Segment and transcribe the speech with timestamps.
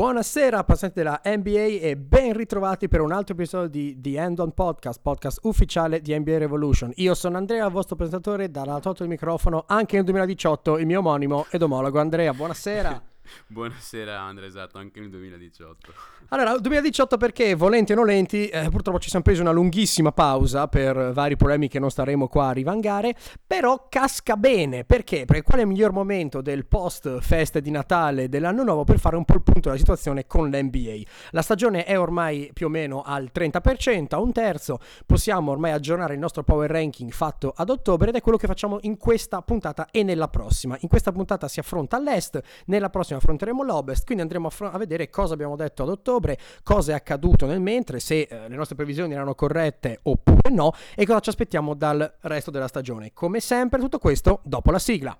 [0.00, 4.54] Buonasera appassionati della NBA e ben ritrovati per un altro episodio di The End On
[4.54, 6.90] Podcast, podcast ufficiale di NBA Revolution.
[6.94, 11.44] Io sono Andrea, il vostro presentatore, dall'altro del microfono anche nel 2018 il mio omonimo
[11.50, 12.32] ed omologo Andrea.
[12.32, 13.08] Buonasera.
[13.46, 15.92] Buonasera Andrea, esatto, anche nel 2018.
[16.28, 21.12] Allora, 2018 perché, volenti o nolenti, eh, purtroppo ci siamo presi una lunghissima pausa per
[21.12, 23.14] vari problemi che non staremo qua a rivangare,
[23.46, 25.24] però casca bene, perché?
[25.24, 29.16] Perché qual è il miglior momento del post feste di Natale dell'anno nuovo per fare
[29.16, 31.00] un po' il punto della situazione con l'NBA.
[31.30, 36.14] La stagione è ormai più o meno al 30%, a un terzo, possiamo ormai aggiornare
[36.14, 39.88] il nostro power ranking fatto ad ottobre ed è quello che facciamo in questa puntata
[39.90, 40.76] e nella prossima.
[40.80, 44.78] In questa puntata si affronta l'Est, nella prossima affronteremo l'Ovest, quindi andremo a, fr- a
[44.78, 48.76] vedere cosa abbiamo detto ad ottobre, cosa è accaduto nel mentre, se eh, le nostre
[48.76, 53.12] previsioni erano corrette oppure no e cosa ci aspettiamo dal resto della stagione.
[53.12, 55.16] Come sempre tutto questo dopo la sigla.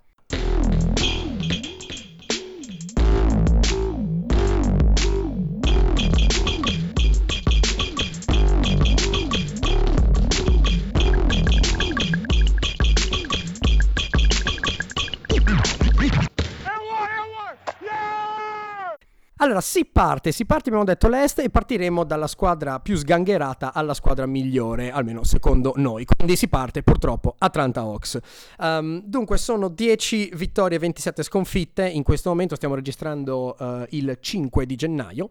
[19.42, 23.94] Allora, si parte, si parte, abbiamo detto l'Est e partiremo dalla squadra più sgangherata alla
[23.94, 26.04] squadra migliore, almeno secondo noi.
[26.04, 28.18] Quindi si parte purtroppo Atlanta Hawks.
[28.58, 31.88] Um, dunque, sono 10 vittorie e 27 sconfitte.
[31.88, 35.28] In questo momento stiamo registrando uh, il 5 di gennaio.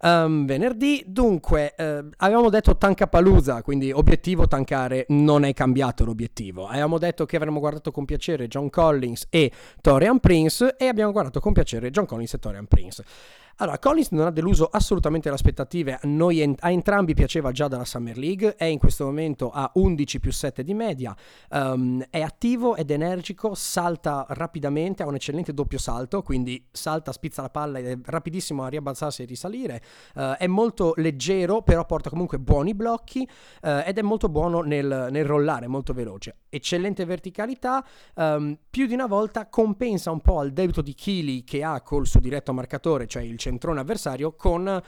[0.00, 6.66] Um, venerdì, dunque, uh, avevamo detto Tankapalooza, quindi obiettivo tankare, non è cambiato l'obiettivo.
[6.66, 11.38] Avevamo detto che avremmo guardato con piacere John Collins e Torian Prince e abbiamo guardato
[11.38, 13.04] con piacere John Collins e Torian Prince.
[13.56, 17.68] Allora, Collins non ha deluso assolutamente le aspettative, a noi en- a entrambi piaceva già
[17.68, 21.14] dalla Summer League, è in questo momento a 11 più 7 di media,
[21.50, 27.42] um, è attivo ed energico, salta rapidamente, ha un eccellente doppio salto, quindi salta, spizza
[27.42, 29.82] la palla ed è rapidissimo a riabbassarsi e risalire,
[30.14, 33.20] uh, è molto leggero, però porta comunque buoni blocchi
[33.62, 36.36] uh, ed è molto buono nel, nel, rollare, molto veloce.
[36.48, 37.84] Eccellente verticalità,
[38.14, 42.06] um, più di una volta compensa un po' al debito di chili che ha col
[42.06, 44.80] suo diretto marcatore, cioè il centrone avversario con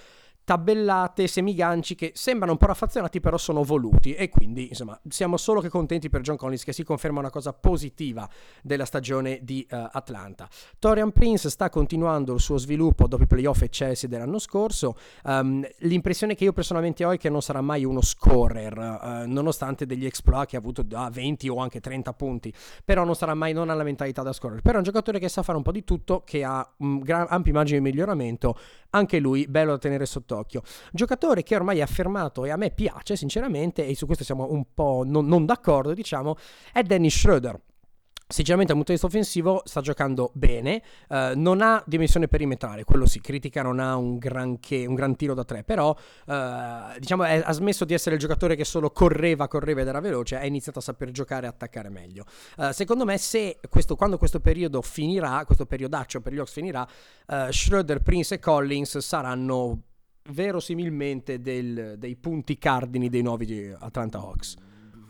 [0.44, 4.14] tabellate, semiganci che sembrano un po' raffazzonati però sono voluti.
[4.14, 7.52] E quindi insomma siamo solo che contenti per John Collins che si conferma una cosa
[7.52, 8.28] positiva
[8.62, 10.48] della stagione di uh, Atlanta.
[10.78, 15.66] Torian Prince sta continuando il suo sviluppo dopo i playoff e Chelsea dell'anno scorso, um,
[15.78, 20.04] l'impressione che io personalmente ho è che non sarà mai uno scorer uh, nonostante degli
[20.04, 22.52] exploit che ha avuto da 20 o anche 30 punti,
[22.84, 25.28] però non sarà mai, non ha la mentalità da scorer, però è un giocatore che
[25.28, 28.58] sa fare un po' di tutto, che ha un gran, ampio immagine di miglioramento,
[28.90, 30.62] anche lui bello da tenere sotto occhio.
[30.92, 34.64] Giocatore che ormai è affermato e a me piace sinceramente, e su questo siamo un
[34.74, 36.36] po' non, non d'accordo, diciamo,
[36.72, 37.60] è Dennis Schroeder.
[38.26, 40.82] Sinceramente, dal punto di vista offensivo, sta giocando bene.
[41.08, 43.20] Uh, non ha dimensione perimetrale, quello sì.
[43.20, 45.62] Critica non ha un, granché, un gran tiro da tre.
[45.62, 49.88] Però, uh, diciamo, è, ha smesso di essere il giocatore che solo correva, correva ed
[49.88, 50.36] era veloce.
[50.36, 52.24] Ha iniziato a saper giocare e attaccare meglio.
[52.56, 56.88] Uh, secondo me, se questo, quando questo periodo finirà, questo periodaccio per gli Hawks finirà,
[57.50, 59.82] Schroeder, Prince e Collins saranno
[60.30, 64.56] verosimilmente del, dei punti cardini dei nuovi Atlanta Hawks.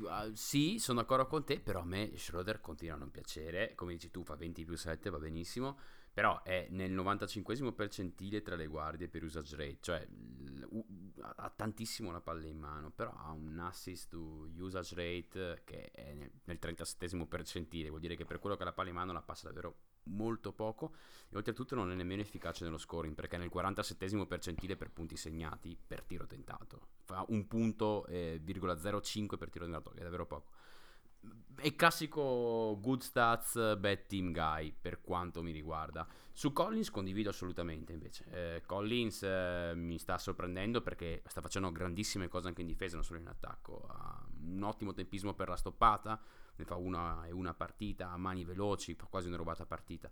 [0.04, 3.74] Uh, sì, sono d'accordo con te, però a me Schroeder continua a non piacere.
[3.74, 5.78] Come dici tu, fa 20 più 7, va benissimo.
[6.12, 10.06] Però è nel 95 percentile tra le guardie per usage rate, cioè
[11.20, 16.14] ha tantissimo la palla in mano, però ha un assist to usage rate che è
[16.14, 19.12] nel, nel 37 percentile, vuol dire che per quello che ha la palla in mano
[19.12, 20.94] la passa davvero molto poco
[21.28, 25.16] e oltretutto non è nemmeno efficace nello scoring perché è nel 47 percentile per punti
[25.16, 26.88] segnati per tiro tentato.
[27.04, 30.52] Fa un punto eh, 0,05 per tiro tentato che è davvero poco.
[31.56, 36.06] È classico good stats bad team guy per quanto mi riguarda.
[36.32, 38.24] Su Collins condivido assolutamente invece.
[38.30, 43.04] Eh, Collins eh, mi sta sorprendendo perché sta facendo grandissime cose anche in difesa non
[43.04, 43.86] solo in attacco.
[43.88, 46.20] Ha un ottimo tempismo per la stoppata
[46.56, 50.10] ne fa una e una partita a mani veloci, fa quasi una rubata partita.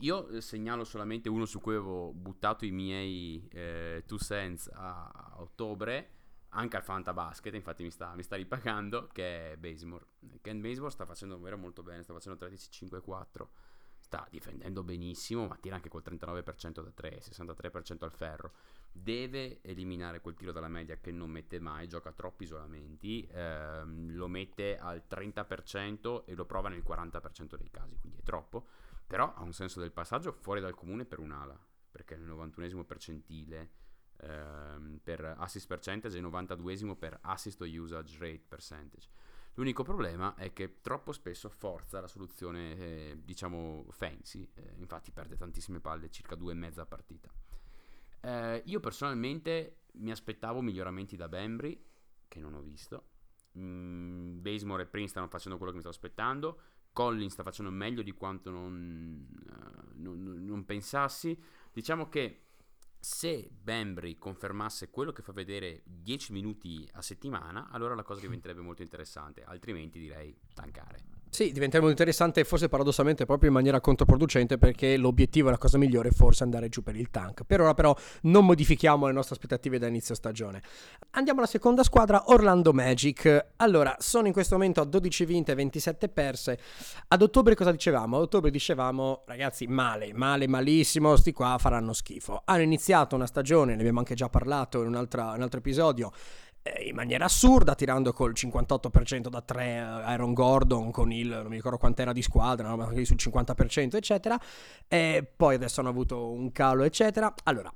[0.00, 5.08] Io eh, segnalo solamente uno su cui avevo buttato i miei eh, two cents a,
[5.08, 6.10] a, ottobre,
[6.50, 10.06] anche al Fanta Basket, infatti mi sta, mi sta ripagando, che è Basemore.
[10.40, 13.46] Ken Basemore sta facendo davvero molto bene, sta facendo 13-5-4,
[13.98, 18.52] sta difendendo benissimo, ma tira anche col 39% da 3, 63% al ferro
[18.92, 24.28] deve eliminare quel tiro dalla media che non mette mai, gioca troppi isolamenti, ehm, lo
[24.28, 28.66] mette al 30% e lo prova nel 40% dei casi, quindi è troppo,
[29.06, 31.58] però ha un senso del passaggio fuori dal comune per un'ala,
[31.90, 33.70] perché è nel 91 percentile
[34.18, 39.08] ehm, per assist percentage e 92 per assist usage rate percentage.
[39.54, 45.36] L'unico problema è che troppo spesso forza la soluzione, eh, diciamo, fancy, eh, infatti perde
[45.36, 47.28] tantissime palle, circa due e mezza partita.
[48.20, 51.82] Eh, io personalmente mi aspettavo miglioramenti da Bembry,
[52.28, 53.08] che non ho visto.
[53.58, 56.60] Mm, Basemore e Prince stanno facendo quello che mi stavo aspettando.
[56.92, 61.40] Collins sta facendo meglio di quanto non, uh, non, non pensassi.
[61.72, 62.46] Diciamo che
[62.98, 68.60] se Bembry confermasse quello che fa vedere 10 minuti a settimana, allora la cosa diventerebbe
[68.60, 71.19] molto interessante, altrimenti direi tankare.
[71.32, 75.78] Sì, diventerebbe molto interessante, forse paradossalmente proprio in maniera controproducente, perché l'obiettivo e la cosa
[75.78, 77.44] migliore è forse andare giù per il tank.
[77.44, 80.60] Per ora, però, non modifichiamo le nostre aspettative da inizio stagione.
[81.10, 83.46] Andiamo alla seconda squadra, Orlando Magic.
[83.56, 86.58] Allora, sono in questo momento a 12 vinte e 27 perse.
[87.06, 88.16] Ad ottobre cosa dicevamo?
[88.16, 92.42] Ad ottobre dicevamo, ragazzi, male, male, malissimo, sti qua faranno schifo.
[92.44, 96.10] Hanno iniziato una stagione, ne abbiamo anche già parlato in altra, un altro episodio
[96.62, 101.78] in maniera assurda, tirando col 58% da 3 Aaron Gordon con il, non mi ricordo
[101.78, 104.38] quant'era di squadra, ma sul 50%, eccetera.
[104.86, 107.32] E poi adesso hanno avuto un calo, eccetera.
[107.44, 107.72] Allora,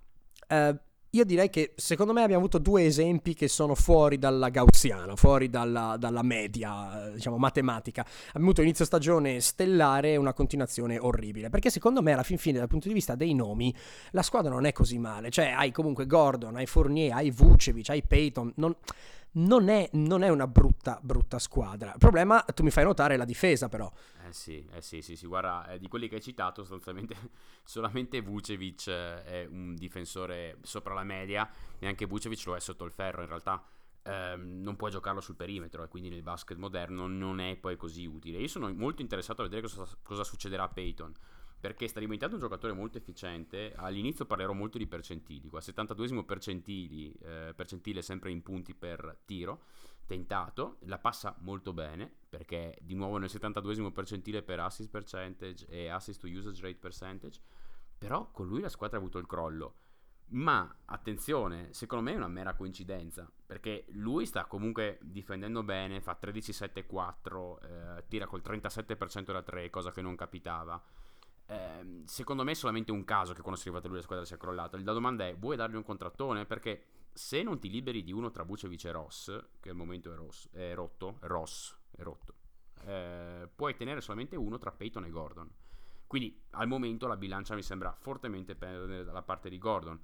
[0.48, 0.78] eh,
[1.14, 5.48] io direi che secondo me abbiamo avuto due esempi che sono fuori dalla gaussiana, fuori
[5.48, 8.00] dalla, dalla media, diciamo, matematica.
[8.00, 11.50] Abbiamo avuto inizio stagione stellare e una continuazione orribile.
[11.50, 13.72] Perché secondo me, alla fin fine, dal punto di vista dei nomi,
[14.10, 15.30] la squadra non è così male.
[15.30, 18.52] Cioè, hai comunque Gordon, hai Fournier, hai Vucevic, hai Peyton.
[18.56, 18.74] Non
[19.34, 21.92] non è, non è, una brutta, brutta squadra.
[21.92, 23.90] Il problema, tu mi fai notare, è la difesa, però.
[24.26, 25.26] Eh sì, eh sì, sì, sì.
[25.26, 27.16] guarda, eh, di quelli che hai citato, sostanzialmente
[27.64, 31.48] solamente Vucevic eh, è un difensore sopra la media,
[31.78, 33.62] neanche Vucevic lo è sotto il ferro, in realtà.
[34.06, 38.04] Ehm, non puoi giocarlo sul perimetro e quindi nel basket moderno non è poi così
[38.04, 38.38] utile.
[38.38, 41.12] Io sono molto interessato a vedere cosa, cosa succederà a Peyton
[41.58, 43.72] perché sta diventando un giocatore molto efficiente.
[43.76, 49.62] All'inizio parlerò molto di percentili, qua 72 percentili, eh, percentile sempre in punti per tiro
[50.06, 55.88] tentato, la passa molto bene perché di nuovo nel 72 percentile per assist percentage e
[55.88, 57.40] assist to usage rate percentage,
[57.96, 59.76] però con lui la squadra ha avuto il crollo.
[60.26, 66.18] Ma attenzione, secondo me è una mera coincidenza, perché lui sta comunque difendendo bene, fa
[66.20, 67.58] 13-7-4,
[67.98, 70.82] eh, tira col 37% da 3, cosa che non capitava
[71.46, 74.24] eh, secondo me è solamente un caso che quando si è arrivato lui la squadra
[74.24, 74.78] si è crollata.
[74.80, 76.46] La domanda è: vuoi dargli un contrattone?
[76.46, 80.16] Perché se non ti liberi di uno tra Vucevic e Ross, che al momento è,
[80.16, 82.34] Ross, è rotto, Ross è rotto,
[82.84, 85.50] eh, puoi tenere solamente uno tra Peyton e Gordon.
[86.06, 90.00] Quindi al momento la bilancia mi sembra fortemente pendere dalla parte di Gordon.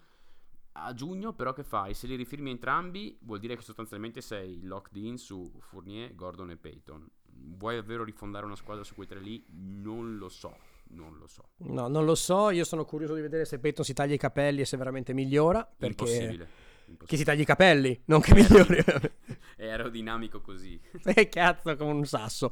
[0.73, 1.95] A giugno, però, che fai?
[1.95, 6.57] Se li rifirmi entrambi, vuol dire che sostanzialmente sei locked in su Fournier, Gordon e
[6.57, 7.09] Peyton.
[7.25, 9.45] Vuoi davvero rifondare una squadra su quei tre lì?
[9.49, 10.57] Non lo so
[10.91, 11.45] non lo so.
[11.59, 12.51] No, non lo so.
[12.51, 15.65] Io sono curioso di vedere se Peyton si taglia i capelli e se veramente migliora.
[15.65, 16.03] Perché...
[16.05, 16.49] Impossibile.
[16.91, 17.07] Impossibile.
[17.07, 18.83] Che si tagli i capelli, non che migliori.
[19.57, 20.81] È aerodinamico così.
[21.05, 22.51] E cazzo, come un sasso.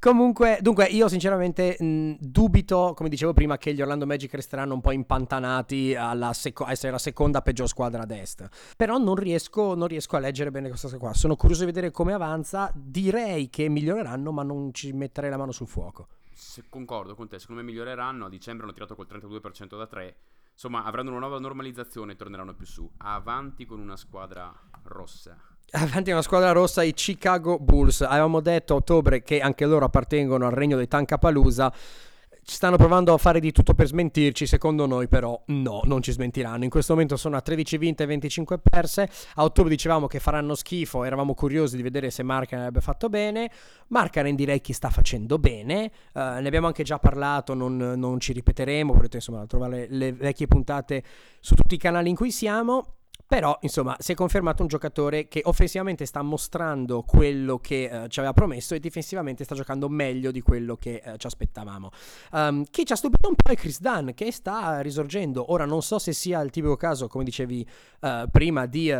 [0.00, 4.80] Comunque, dunque, io sinceramente mh, dubito, come dicevo prima, che gli Orlando Magic resteranno un
[4.80, 8.48] po' impantanati alla seco- a essere la seconda peggior squadra ad est.
[8.76, 11.14] Però non riesco, non riesco a leggere bene questa cosa qua.
[11.14, 12.72] Sono curioso di vedere come avanza.
[12.74, 17.38] Direi che miglioreranno, ma non ci metterei la mano sul fuoco se, concordo con te,
[17.38, 18.26] secondo me miglioreranno.
[18.26, 20.16] A dicembre hanno tirato col 32% da 3.
[20.52, 22.88] Insomma, avranno una nuova normalizzazione e torneranno più su.
[22.98, 24.54] Avanti con una squadra
[24.84, 25.36] rossa.
[25.70, 28.02] Avanti con una squadra rossa, i Chicago Bulls.
[28.02, 32.15] Avevamo detto a ottobre che anche loro appartengono al regno dei Tankapalooza ci
[32.48, 36.62] stanno provando a fare di tutto per smentirci, secondo noi però no, non ci smentiranno.
[36.62, 39.10] In questo momento sono a 13 vinte e 25 perse.
[39.34, 43.50] A ottobre dicevamo che faranno schifo, eravamo curiosi di vedere se Markkanen avrebbe fatto bene.
[43.88, 48.32] Markkanen direi che sta facendo bene, uh, ne abbiamo anche già parlato, non, non ci
[48.32, 51.02] ripeteremo, potete insomma trovare le vecchie puntate
[51.40, 52.94] su tutti i canali in cui siamo.
[53.28, 58.20] Però, insomma, si è confermato un giocatore che offensivamente sta mostrando quello che uh, ci
[58.20, 61.90] aveva promesso e difensivamente sta giocando meglio di quello che uh, ci aspettavamo.
[62.30, 65.50] Um, chi ci ha stupito un po' è Chris Dunn, che sta risorgendo.
[65.50, 67.66] Ora, non so se sia il tipico caso, come dicevi
[68.00, 68.94] uh, prima, di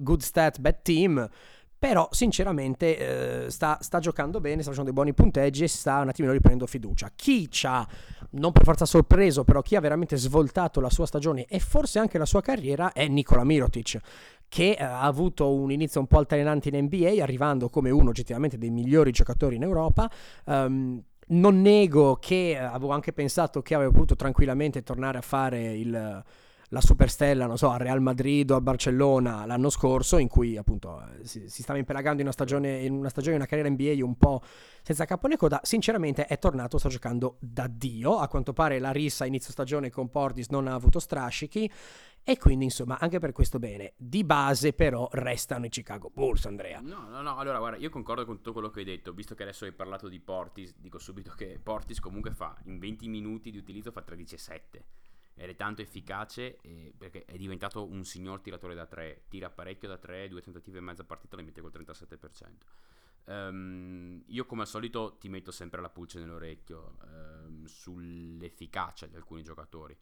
[0.00, 1.28] good stat, bad team.
[1.82, 6.10] Però sinceramente eh, sta, sta, giocando bene, sta facendo dei buoni punteggi e sta un
[6.10, 7.10] attimino riprendendo fiducia.
[7.16, 7.84] Chi ci ha,
[8.30, 12.18] non per forza sorpreso, però chi ha veramente svoltato la sua stagione e forse anche
[12.18, 13.98] la sua carriera è Nikola Mirotic,
[14.46, 18.58] che eh, ha avuto un inizio un po' altalenante in NBA, arrivando come uno oggettivamente
[18.58, 20.08] dei migliori giocatori in Europa.
[20.44, 25.72] Um, non nego che eh, avevo anche pensato che avrebbe potuto tranquillamente tornare a fare
[25.72, 26.24] il
[26.72, 31.02] la superstella, non so, al Real Madrid o al Barcellona l'anno scorso, in cui appunto
[31.02, 34.16] eh, si, si stava impelagando in una stagione, in una stagione, una carriera NBA un
[34.16, 34.40] po'
[34.80, 38.18] senza capo né coda, sinceramente è tornato, sta giocando da Dio.
[38.18, 41.70] A quanto pare la rissa inizio stagione con Portis non ha avuto strascichi.
[42.24, 43.94] E quindi, insomma, anche per questo bene.
[43.96, 46.80] Di base, però, restano i Chicago Bulls, Andrea.
[46.80, 47.36] No, no, no.
[47.36, 49.12] Allora, guarda, io concordo con tutto quello che hai detto.
[49.12, 53.08] Visto che adesso hai parlato di Portis, dico subito che Portis comunque fa in 20
[53.08, 55.01] minuti di utilizzo fa 13,7
[55.34, 59.88] ed è tanto efficace eh, perché è diventato un signor tiratore da 3, tira parecchio
[59.88, 62.46] da 3, due tentative e mezza partita le mette col 37%.
[63.24, 69.16] Um, ehm, io come al solito ti metto sempre la pulce nell'orecchio um, sull'efficacia di
[69.16, 69.96] alcuni giocatori.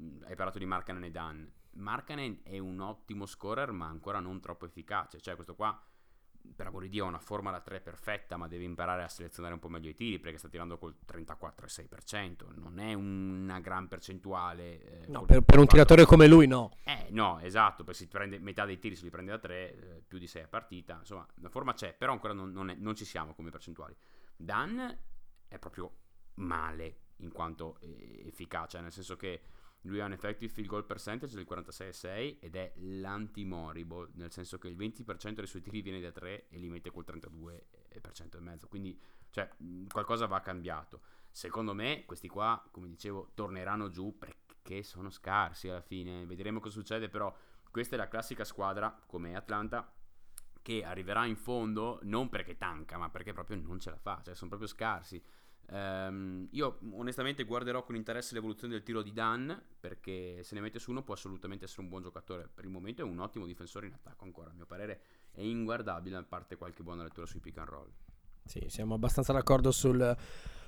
[0.00, 1.52] Mm, hai parlato di Markanen e Dan.
[1.74, 5.80] Markanen è un ottimo scorer ma ancora non troppo efficace, cioè questo qua
[6.54, 9.54] per amore di Dio, ha una forma da 3 perfetta, ma deve imparare a selezionare
[9.54, 12.54] un po' meglio i tiri perché sta tirando col 34,6%.
[12.54, 15.02] Non è una gran percentuale.
[15.02, 16.70] Eh, no, per, per, un tiratore come lui, no.
[16.84, 17.84] Eh, no, esatto.
[17.84, 20.42] Perché se prende metà dei tiri se li prende da 3, eh, più di 6
[20.42, 20.96] a partita.
[20.98, 23.96] Insomma, la forma c'è, però ancora non, non, è, non, ci siamo come percentuali.
[24.36, 24.96] Dan
[25.48, 25.90] è proprio
[26.34, 29.40] male in quanto eh, efficace, nel senso che
[29.84, 34.68] lui ha un effective field goal percentage del 46,6 ed è l'anti-Morrible, nel senso che
[34.68, 38.68] il 20% dei suoi tiri viene da 3 e li mette col 32% e mezzo.
[38.68, 38.98] Quindi,
[39.30, 39.48] cioè,
[39.88, 41.02] qualcosa va cambiato.
[41.30, 46.24] Secondo me, questi qua, come dicevo, torneranno giù perché sono scarsi alla fine.
[46.26, 47.34] Vedremo cosa succede, però
[47.70, 49.92] questa è la classica squadra, come Atlanta,
[50.62, 54.34] che arriverà in fondo non perché tanca, ma perché proprio non ce la fa, cioè
[54.34, 55.22] sono proprio scarsi.
[55.70, 60.78] Um, io onestamente guarderò con interesse l'evoluzione del tiro di Dan perché se ne mette
[60.78, 62.48] su uno può assolutamente essere un buon giocatore.
[62.52, 65.00] Per il momento è un ottimo difensore in attacco ancora, a mio parere
[65.32, 67.90] è inguardabile a parte qualche buona lettura sui pick and roll.
[68.44, 70.16] Sì, siamo abbastanza d'accordo sul,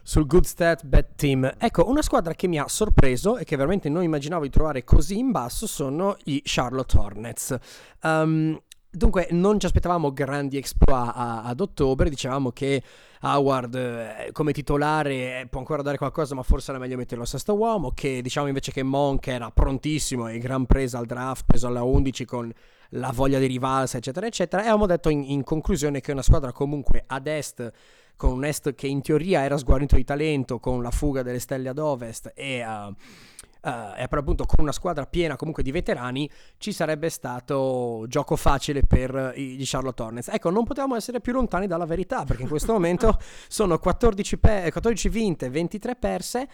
[0.03, 1.57] sul good stat bad team.
[1.59, 5.19] Ecco, una squadra che mi ha sorpreso e che veramente non immaginavo di trovare così
[5.19, 7.59] in basso sono i Charlotte Hornets.
[8.03, 8.59] Um,
[8.97, 12.83] Dunque, non ci aspettavamo grandi exploit ad ottobre, dicevamo che
[13.21, 17.27] Howard eh, come titolare eh, può ancora dare qualcosa, ma forse era meglio metterlo a
[17.27, 21.67] sesto uomo, che diciamo invece che Monk era prontissimo e gran presa al draft, preso
[21.67, 22.51] alla 11 con
[22.91, 26.53] la voglia di rivalsa, eccetera, eccetera, e avevamo detto in, in conclusione che una squadra
[26.53, 27.71] comunque ad est
[28.17, 31.69] con un est che in teoria era sguarnito di talento, con la fuga delle stelle
[31.69, 32.65] ad ovest e...
[32.65, 32.95] Uh,
[33.63, 38.37] uh, e per appunto con una squadra piena comunque di veterani ci sarebbe stato gioco
[38.37, 40.29] facile per i, Charlotte Hornets.
[40.29, 44.69] Ecco, non potevamo essere più lontani dalla verità perché in questo momento sono 14, pe-
[44.71, 46.49] 14 vinte, 23 perse.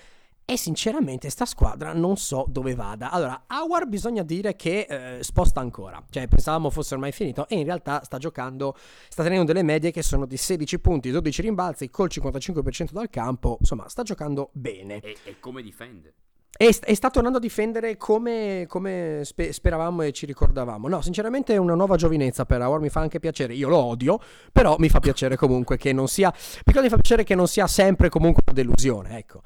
[0.44, 3.10] E sinceramente sta squadra non so dove vada.
[3.10, 6.02] Allora, Howard bisogna dire che eh, sposta ancora.
[6.10, 8.76] Cioè, pensavamo fosse ormai finito e in realtà sta giocando,
[9.08, 13.56] sta tenendo delle medie che sono di 16 punti, 12 rimbalzi, col 55% dal campo.
[13.60, 14.98] Insomma, sta giocando bene.
[15.00, 16.12] E, e come difende?
[16.56, 20.86] E, e, sta tornando a difendere come, come spe, speravamo e ci ricordavamo.
[20.86, 23.54] No, sinceramente è una nuova giovinezza per Howard, mi fa anche piacere.
[23.54, 24.20] Io lo odio,
[24.52, 26.32] però mi fa piacere comunque che non sia...
[26.62, 29.40] Perché mi fa piacere che non sia sempre comunque una delusione, ecco.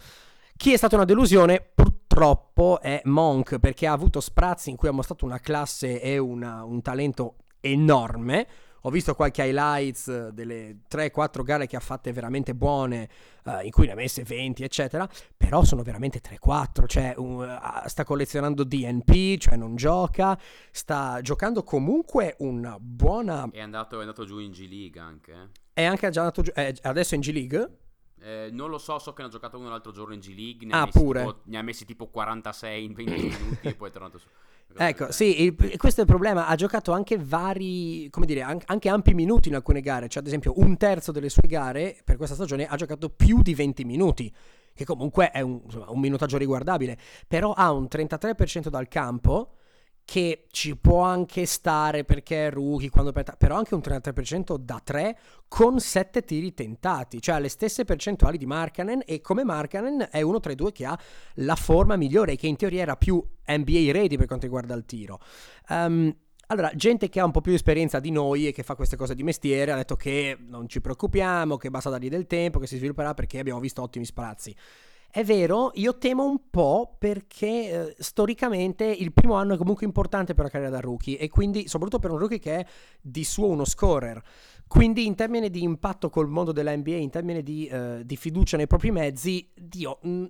[0.57, 4.93] Chi è stata una delusione purtroppo è Monk, perché ha avuto sprazzi in cui ha
[4.93, 8.47] mostrato una classe e una, un talento enorme
[8.87, 13.09] ho visto qualche highlights delle 3-4 gare che ha fatte veramente buone,
[13.43, 17.45] uh, in cui ne ha messe 20, eccetera, però sono veramente 3-4, cioè uh,
[17.87, 20.39] sta collezionando DNP, cioè non gioca,
[20.71, 23.49] sta giocando comunque una buona...
[23.51, 25.33] È andato, è andato giù in G League anche.
[25.33, 25.49] Eh?
[25.73, 27.79] È anche già andato giù, è adesso in G League?
[28.21, 30.65] Eh, non lo so, so che ne ha giocato uno l'altro giorno in G League.
[30.65, 31.25] Ne ah, pure.
[31.25, 33.13] Tipo, ne ha messi tipo 46 in 20
[33.43, 34.29] minuti e poi è tornato su.
[34.79, 36.47] Ecco, sì, il, questo è il problema.
[36.47, 40.09] Ha giocato anche vari, come dire, anche ampi minuti in alcune gare.
[40.09, 43.55] Cioè, ad esempio, un terzo delle sue gare per questa stagione ha giocato più di
[43.55, 44.33] 20 minuti,
[44.75, 46.99] che comunque è un, insomma, un minutaggio riguardabile.
[47.27, 49.51] Però ha un 33% dal campo
[50.07, 53.35] che ci può anche stare perché è rookie, quando per...
[53.37, 58.47] però anche un 33% da 3 con 7 tiri tentati, cioè le stesse percentuali di
[58.47, 60.97] Markanen e come Markanen è uno tra i due che ha
[61.35, 64.87] la forma migliore e che in teoria era più NBA ready per quanto riguarda il
[64.87, 65.19] tiro.
[65.71, 66.15] Um,
[66.47, 69.17] allora, gente che ha un po' più esperienza di noi e che fa queste cose
[69.17, 72.77] di mestiere ha detto che non ci preoccupiamo, che basta dargli del tempo, che si
[72.77, 74.55] svilupperà perché abbiamo visto ottimi sprazzi.
[75.17, 80.35] È vero, io temo un po' perché eh, storicamente il primo anno è comunque importante
[80.35, 82.67] per la carriera da rookie e quindi soprattutto per un rookie che è
[83.01, 84.23] di suo uno scorer.
[84.67, 88.59] Quindi in termini di impatto col mondo della NBA, in termini di, eh, di fiducia
[88.59, 90.27] nei propri mezzi, io mm,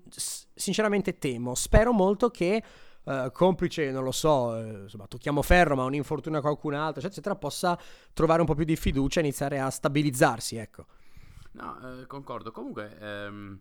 [0.54, 1.56] sinceramente temo.
[1.56, 2.62] Spero molto che
[3.06, 6.98] Uh, complice, non lo so, uh, insomma, tocchiamo ferro, ma un infortunio a qualcun altro,
[6.98, 7.78] eccetera, eccetera, possa
[8.12, 10.86] trovare un po' più di fiducia e iniziare a stabilizzarsi, ecco.
[11.52, 12.50] No, eh, concordo.
[12.50, 13.60] Comunque, ehm,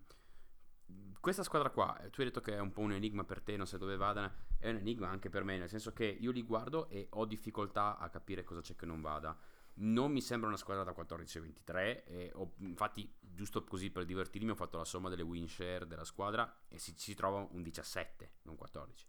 [1.25, 3.65] questa squadra qua, tu hai detto che è un po' un enigma per te, non
[3.65, 6.87] sai dove vada, è un enigma anche per me, nel senso che io li guardo
[6.87, 9.35] e ho difficoltà a capire cosa c'è che non vada.
[9.77, 14.55] Non mi sembra una squadra da 14-23, e ho, infatti giusto così per divertirmi ho
[14.55, 18.55] fatto la somma delle win share della squadra e si, si trova un 17, non
[18.55, 19.07] 14.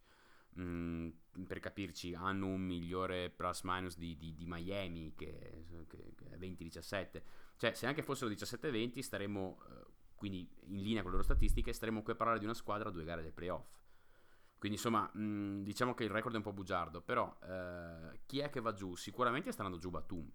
[0.59, 1.11] Mm,
[1.47, 6.39] per capirci, hanno un migliore plus minus di, di, di Miami che, che, che è
[6.39, 7.23] 20-17.
[7.59, 9.59] Cioè, se anche fossero 17-20 staremmo...
[10.17, 12.93] Quindi in linea con le loro statistiche, staremo qui a parlare di una squadra a
[12.93, 13.69] due gare del playoff.
[14.59, 18.51] Quindi insomma, mh, diciamo che il record è un po' bugiardo, però eh, chi è
[18.51, 18.97] che va giù?
[18.97, 20.29] Sicuramente sta andando giù Batum.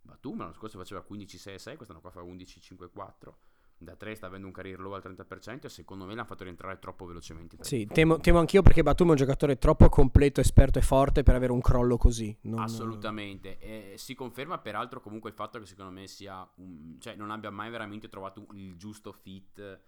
[0.00, 3.34] Batum l'anno scorso faceva 15-6-6, quest'anno qua fa 11-5-4
[3.78, 6.78] da 3 sta avendo un career low al 30% e secondo me l'hanno fatto rientrare
[6.78, 7.56] troppo velocemente.
[7.60, 11.34] Sì, temo, temo, anch'io perché Batum è un giocatore troppo completo, esperto e forte per
[11.34, 12.36] avere un crollo così.
[12.42, 12.60] Non...
[12.60, 17.30] Assolutamente, e si conferma peraltro comunque il fatto che secondo me sia un, cioè non
[17.30, 19.80] abbia mai veramente trovato il giusto fit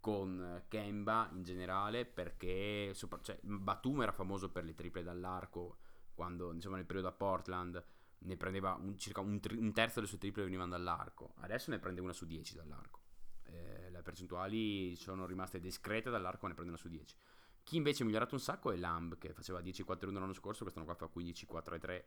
[0.00, 5.78] con Kemba in generale perché cioè, Batum era famoso per le triple dall'arco
[6.14, 7.84] quando insomma nel periodo a Portland
[8.20, 12.00] ne prendeva un, circa un, un terzo delle sue triple venivano dall'arco adesso ne prende
[12.00, 13.00] una su 10 dall'arco
[13.50, 17.14] eh, le percentuali sono rimaste discrete dall'arco, ne prende una su 10.
[17.62, 20.94] Chi invece è migliorato un sacco è Lamb, che faceva 10-4-1 l'anno scorso, quest'anno qua
[20.94, 22.04] fa 15-4-3.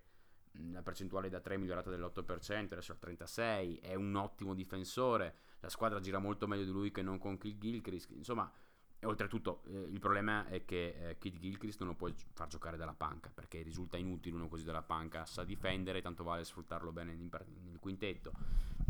[0.60, 5.36] Mm, la percentuale da 3 è migliorata dell'8%, adesso al 36%, è un ottimo difensore,
[5.60, 8.52] la squadra gira molto meglio di lui che non con Kill Gilchrist, insomma
[9.04, 12.94] oltretutto eh, il problema è che eh, Kid Gilchrist non lo puoi far giocare dalla
[12.94, 17.80] panca perché risulta inutile uno così dalla panca, sa difendere, tanto vale sfruttarlo bene nel
[17.80, 18.32] quintetto.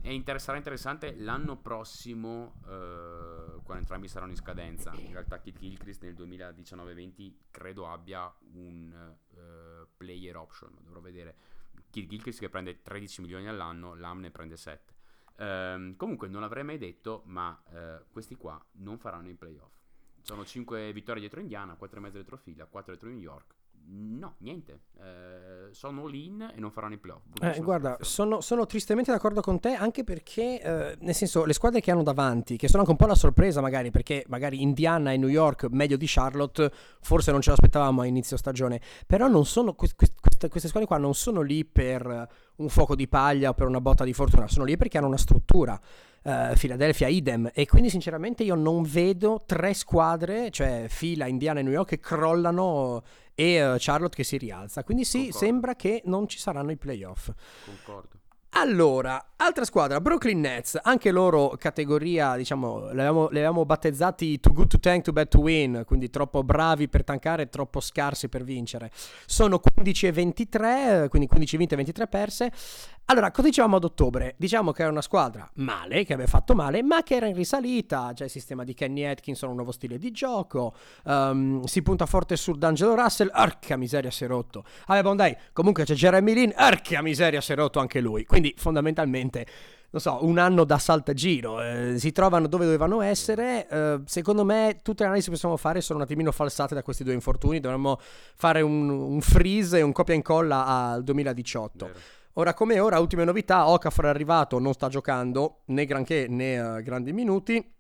[0.04, 4.92] E sarà interessante l'anno prossimo, eh, quando entrambi saranno in scadenza.
[4.96, 11.36] In realtà Kid Gilchrist nel 2019-20 credo abbia un uh, player option, dovrò vedere.
[11.90, 14.94] Kid Gilchrist che prende 13 milioni all'anno, Lam ne prende 7.
[15.38, 19.80] Um, ehm, comunque non l'avrei mai detto, ma uh, questi qua non faranno i playoff
[20.22, 23.56] sono 5 vittorie dietro Indiana, 4,5 dietro fila, 4 dietro New York.
[23.88, 24.82] No, niente.
[25.00, 27.24] Eh, sono all-in e non faranno i playoff.
[27.42, 31.82] Eh, guarda, sono, sono, tristemente d'accordo con te anche perché, eh, nel senso, le squadre
[31.82, 35.18] che hanno davanti, che sono anche un po' la sorpresa magari, perché magari Indiana e
[35.18, 36.72] New York meglio di Charlotte,
[37.02, 39.76] forse non ce l'aspettavamo a inizio stagione, però non sono,
[40.42, 43.82] queste, queste squadre qua non sono lì per un fuoco di paglia o per una
[43.82, 45.80] botta di fortuna, sono lì perché hanno una struttura
[46.24, 51.64] uh, Philadelphia idem e quindi sinceramente io non vedo tre squadre, cioè fila Indiana e
[51.64, 53.04] New York che crollano
[53.36, 54.84] e uh, Charlotte che si rialza.
[54.84, 55.38] Quindi sì, Concordo.
[55.38, 57.30] sembra che non ci saranno i playoff.
[57.66, 58.20] Concordo.
[58.54, 64.52] Allora, altra squadra, Brooklyn Nets, anche loro categoria, diciamo, li avevamo, li avevamo battezzati too
[64.52, 68.44] good to tank, too bad to win, quindi troppo bravi per tankare, troppo scarsi per
[68.44, 68.92] vincere.
[69.26, 72.52] Sono 15 e 23, quindi 15 vinte e 23 perse.
[73.12, 74.36] Allora, cosa dicevamo ad ottobre?
[74.38, 78.12] Diciamo che era una squadra male, che aveva fatto male, ma che era in risalita.
[78.14, 80.74] C'è il sistema di Kenny Atkinson, un nuovo stile di gioco.
[81.04, 83.30] Um, si punta forte su D'Angelo Russell.
[83.34, 84.64] Arca miseria, si è rotto.
[84.88, 86.54] Vabbè, bon dai, comunque c'è Jeremy Lin.
[86.56, 88.24] Arca miseria, si è rotto anche lui.
[88.24, 89.46] Quindi, fondamentalmente
[89.90, 93.68] non so, un anno da saltagiro, eh, si trovano dove dovevano essere.
[93.68, 97.04] Eh, secondo me, tutte le analisi che possiamo fare sono un attimino falsate da questi
[97.04, 97.60] due infortuni.
[97.60, 101.86] Dovremmo fare un, un freeze e un copia e incolla al 2018.
[101.86, 102.00] Vero.
[102.36, 106.82] Ora come ora, ultime novità, Okafor è arrivato, non sta giocando né granché né uh,
[106.82, 107.74] grandi minuti.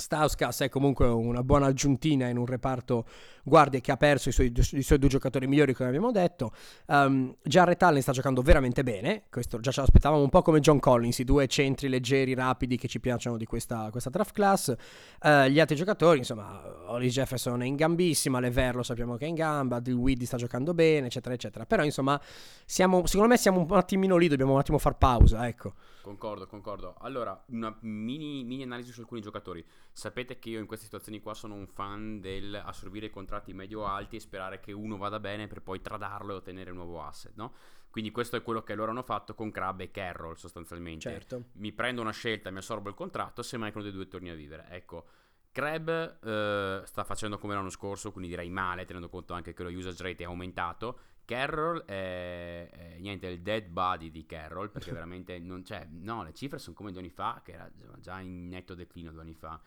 [0.00, 3.06] Stauskas è comunque una buona aggiuntina in un reparto
[3.48, 6.52] guardie che ha perso i suoi, i suoi due giocatori migliori, come abbiamo detto.
[6.86, 10.78] Um, Jarrett Allen sta giocando veramente bene, questo già ce l'aspettavamo un po' come John
[10.78, 14.74] Collins, i due centri leggeri, rapidi che ci piacciono di questa, questa draft class.
[15.22, 19.28] Uh, gli altri giocatori, insomma, Holly Jefferson è in gambissima, Lever lo sappiamo che è
[19.28, 21.66] in gamba, Dilwiddy sta giocando bene, eccetera, eccetera.
[21.66, 22.20] Però, insomma,
[22.64, 25.74] siamo, secondo me siamo un attimino lì, dobbiamo un attimo far pausa, ecco.
[26.02, 26.94] Concordo, concordo.
[27.00, 29.62] Allora, una mini, mini analisi su alcuni giocatori.
[29.92, 33.86] Sapete che io in queste situazioni qua sono un fan del assorbire i contratti medio
[33.86, 37.32] alti e sperare che uno vada bene per poi tradarlo e ottenere un nuovo asset,
[37.36, 37.52] no?
[37.90, 41.10] Quindi questo è quello che loro hanno fatto con Crab e Carroll sostanzialmente.
[41.10, 41.44] Certo.
[41.54, 44.34] Mi prendo una scelta, mi assorbo il contratto, semmai che uno dei due torni a
[44.34, 44.66] vivere.
[44.70, 45.06] Ecco,
[45.50, 49.70] Crab eh, sta facendo come l'anno scorso, quindi direi male, tenendo conto anche che lo
[49.70, 50.98] usage rate è aumentato.
[51.24, 56.32] Carroll è, è niente, il dead body di Carroll, perché veramente non c'è, no, le
[56.32, 59.60] cifre sono come due anni fa, che era già in netto declino due anni fa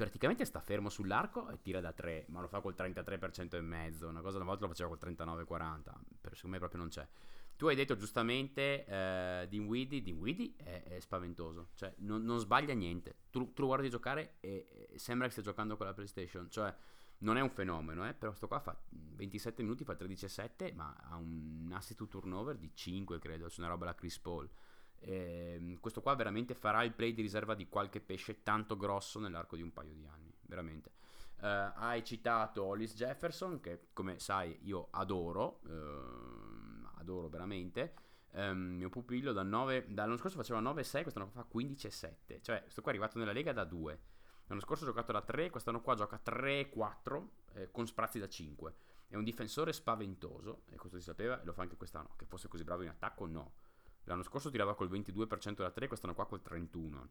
[0.00, 4.08] praticamente sta fermo sull'arco e tira da 3, ma lo fa col 33% e mezzo,
[4.08, 7.06] una cosa una volta lo faceva col 39-40, per secondo me proprio non c'è.
[7.54, 13.16] Tu hai detto giustamente uh, Dinwiddie, Dinwiddie è, è spaventoso, cioè non, non sbaglia niente,
[13.28, 16.74] tu, tu, lo guardi giocare e, e, sembra che stia giocando con la PlayStation, cioè
[17.18, 21.16] non è un fenomeno, eh, però sto qua fa 27 minuti, fa 13-7, ma ha
[21.16, 24.48] un assist to turnover di 5 credo, c'è una roba la Chris Paul.
[25.00, 29.56] Eh, questo qua veramente farà il play di riserva di qualche pesce tanto grosso nell'arco
[29.56, 30.92] di un paio di anni, veramente.
[31.40, 37.94] Uh, hai citato Hollis Jefferson, che come sai io adoro, uh, adoro veramente.
[38.32, 42.42] Um, mio pupillo da 9, dall'anno scorso faceva 9-6, quest'anno fa 15-7.
[42.42, 44.00] Cioè, questo qua è arrivato nella Lega da 2.
[44.46, 48.74] L'anno scorso ha giocato da 3, quest'anno qua gioca 3-4 eh, con sprazzi da 5.
[49.08, 52.14] È un difensore spaventoso, e questo si sapeva, e lo fa anche quest'anno.
[52.16, 53.52] Che fosse così bravo in attacco, no.
[54.04, 57.08] L'anno scorso tirava col 22% da 3, quest'anno qua col 31%.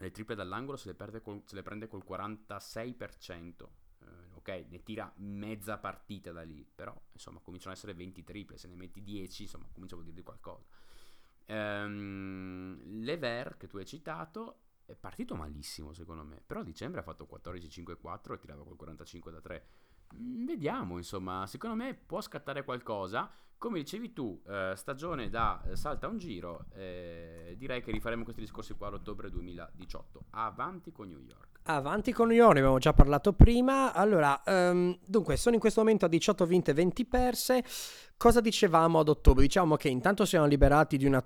[0.00, 3.68] Le triple dall'angolo se le, col, se le prende col 46%.
[4.00, 8.58] eh, ok, ne tira mezza partita da lì, però insomma cominciano ad essere 20 triple,
[8.58, 10.66] se ne metti 10, insomma comincia a dire qualcosa.
[11.46, 17.02] Um, Lever, che tu hai citato, è partito malissimo secondo me, però a dicembre ha
[17.02, 19.68] fatto 14-5-4 e tirava col 45 da 3.
[20.14, 23.30] Mm, vediamo, insomma, secondo me può scattare qualcosa.
[23.58, 28.40] Come dicevi tu, eh, stagione da eh, salta un giro, eh, direi che rifaremo questi
[28.40, 30.26] discorsi qua all'ottobre 2018.
[30.30, 31.58] Avanti con New York.
[31.64, 33.92] Avanti con New York, ne abbiamo già parlato prima.
[33.92, 37.64] Allora, um, dunque, sono in questo momento a 18 vinte, 20 perse.
[38.16, 39.42] Cosa dicevamo ad ottobre?
[39.42, 41.22] Diciamo che intanto siamo liberati di una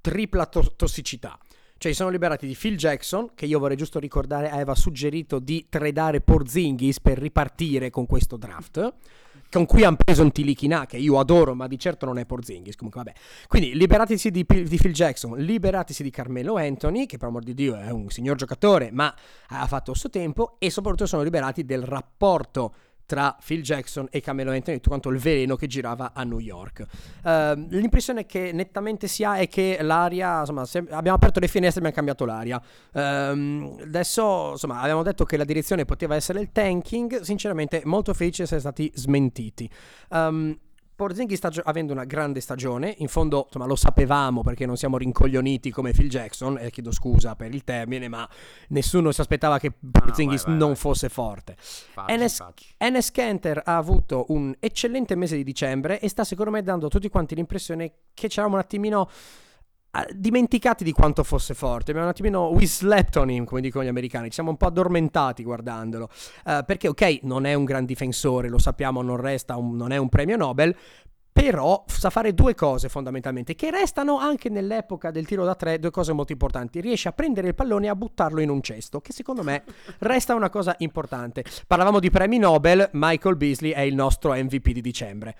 [0.00, 1.38] tripla to- tossicità.
[1.78, 5.66] Cioè, si sono liberati di Phil Jackson, che io vorrei giusto ricordare aveva suggerito di
[5.68, 8.94] tradare Porzingis per ripartire con questo draft
[9.50, 12.76] con cui hanno preso un Tilikina che io adoro, ma di certo non è Porzingis.
[12.76, 13.16] Comunque, vabbè.
[13.46, 17.76] Quindi, liberatisi di, di, Phil Jackson, liberatisi di Carmelo Anthony, che per amor di Dio
[17.76, 19.14] è un signor giocatore, ma
[19.48, 22.74] ha fatto il suo tempo, e soprattutto sono liberati del rapporto
[23.06, 26.84] tra Phil Jackson e Camelo Anthony, tutto quanto il veleno che girava a New York.
[27.22, 31.86] Uh, l'impressione che nettamente si ha è che l'aria, insomma, abbiamo aperto le finestre e
[31.86, 32.60] abbiamo cambiato l'aria.
[32.92, 38.38] Uh, adesso, insomma, avevamo detto che la direzione poteva essere il tanking, sinceramente molto felice
[38.38, 39.70] di essere stati smentiti.
[40.10, 40.58] Um,
[40.96, 45.70] Porzinghi sta avendo una grande stagione, in fondo insomma, lo sapevamo perché non siamo rincoglioniti
[45.70, 48.26] come Phil Jackson, e chiedo scusa per il termine, ma
[48.68, 50.76] nessuno si aspettava che Porzinghi no, non vai.
[50.76, 51.54] fosse forte.
[51.58, 52.74] Facci, Enes, facci.
[52.78, 56.88] Enes Kanter ha avuto un eccellente mese di dicembre e sta secondo me dando a
[56.88, 59.10] tutti quanti l'impressione che c'eravamo un attimino
[60.12, 61.90] dimenticati di quanto fosse forte.
[61.90, 64.26] Abbiamo un attimino we slept on him, come dicono gli americani.
[64.26, 66.08] Ci siamo un po' addormentati guardandolo.
[66.44, 69.96] Uh, perché, ok, non è un gran difensore, lo sappiamo, non resta un, non è
[69.96, 70.74] un premio Nobel.
[71.32, 75.90] Però sa fare due cose fondamentalmente, che restano anche nell'epoca del tiro da tre, due
[75.90, 76.80] cose molto importanti.
[76.80, 79.62] Riesce a prendere il pallone e a buttarlo in un cesto, che secondo me
[79.98, 81.44] resta una cosa importante.
[81.66, 85.36] Parlavamo di premi Nobel, Michael Beasley è il nostro MVP di dicembre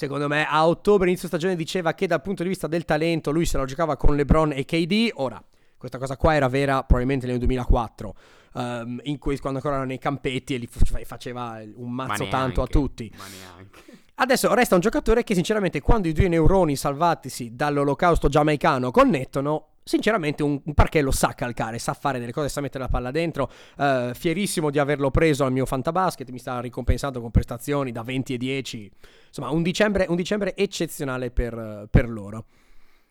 [0.00, 3.44] secondo me a ottobre, inizio stagione, diceva che dal punto di vista del talento lui
[3.44, 5.10] se lo giocava con LeBron e KD.
[5.16, 5.44] Ora,
[5.76, 8.14] questa cosa qua era vera probabilmente nel 2004,
[8.54, 10.68] um, ehm, in cui, quando ancora erano nei campetti e li
[11.04, 13.12] faceva un mazzo tanto a tutti.
[13.14, 13.98] Ma neanche.
[14.14, 20.44] Adesso resta un giocatore che sinceramente quando i due neuroni salvatisi dall'olocausto giamaicano connettono, sinceramente
[20.44, 23.50] un, un parquet lo sa calcare, sa fare delle cose, sa mettere la palla dentro.
[23.76, 28.34] Uh, fierissimo di averlo preso al mio fantabasket, mi sta ricompensando con prestazioni da 20
[28.34, 28.92] e 10.
[29.26, 32.46] Insomma, un dicembre, un dicembre eccezionale per, per loro.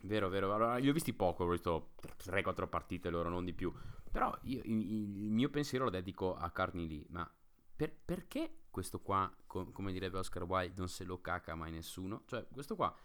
[0.01, 0.53] Vero, vero.
[0.53, 1.89] Allora, io ho visti poco, ho visto
[2.23, 3.73] 3-4 partite loro, non di più.
[4.09, 7.05] Però io, il, il, mio pensiero lo dedico a Carney Lee.
[7.09, 7.29] Ma
[7.75, 12.23] per, perché questo qua, com, come direbbe Oscar Wilde, non se lo caca mai nessuno?
[12.25, 12.95] Cioè, questo qua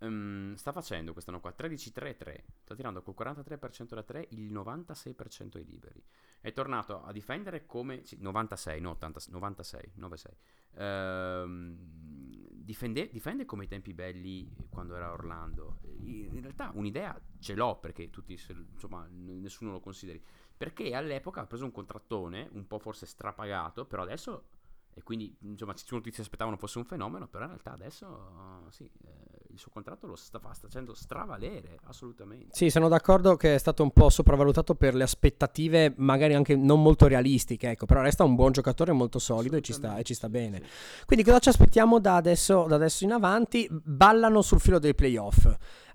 [0.00, 5.64] um, sta facendo quest'anno qua 13-3-3, sta tirando col 43% da 3 il 96% ai
[5.64, 6.02] liberi.
[6.40, 8.04] È tornato a difendere come...
[8.04, 10.36] Sì, 96, no 80, 96, 96.
[10.78, 11.76] Um,
[12.50, 15.78] difende, difende come i tempi belli quando era Orlando.
[16.02, 18.38] In realtà un'idea ce l'ho perché tutti,
[18.72, 20.22] insomma, nessuno lo consideri.
[20.56, 24.48] Perché all'epoca ha preso un contrattone, un po' forse strapagato, però adesso
[24.98, 29.45] e quindi insomma tutti si aspettavano fosse un fenomeno però in realtà adesso sì, eh,
[29.56, 33.90] il suo contratto lo sta facendo stravalere assolutamente sì sono d'accordo che è stato un
[33.90, 38.52] po' sopravvalutato per le aspettative magari anche non molto realistiche ecco però resta un buon
[38.52, 41.04] giocatore molto solido e ci sta, e ci sta bene sì.
[41.06, 45.48] quindi cosa ci aspettiamo da adesso, da adesso in avanti ballano sul filo dei playoff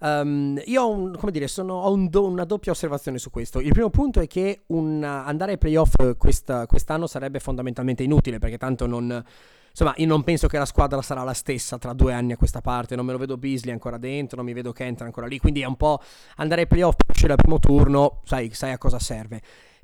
[0.04, 3.60] Um, io ho, un, dire, sono, ho un do, una doppia osservazione su questo.
[3.60, 8.58] Il primo punto è che un, andare ai playoff questa, quest'anno sarebbe fondamentalmente inutile perché
[8.58, 9.24] tanto non...
[9.72, 12.62] Insomma, io non penso che la squadra sarà la stessa tra due anni a questa
[12.62, 12.96] parte.
[12.96, 15.40] Non me lo vedo Beasley ancora dentro, non mi vedo Kent ancora lì.
[15.40, 16.02] Quindi è un po'
[16.36, 19.42] andare ai playoff per uscire al primo turno, sai, sai a cosa serve.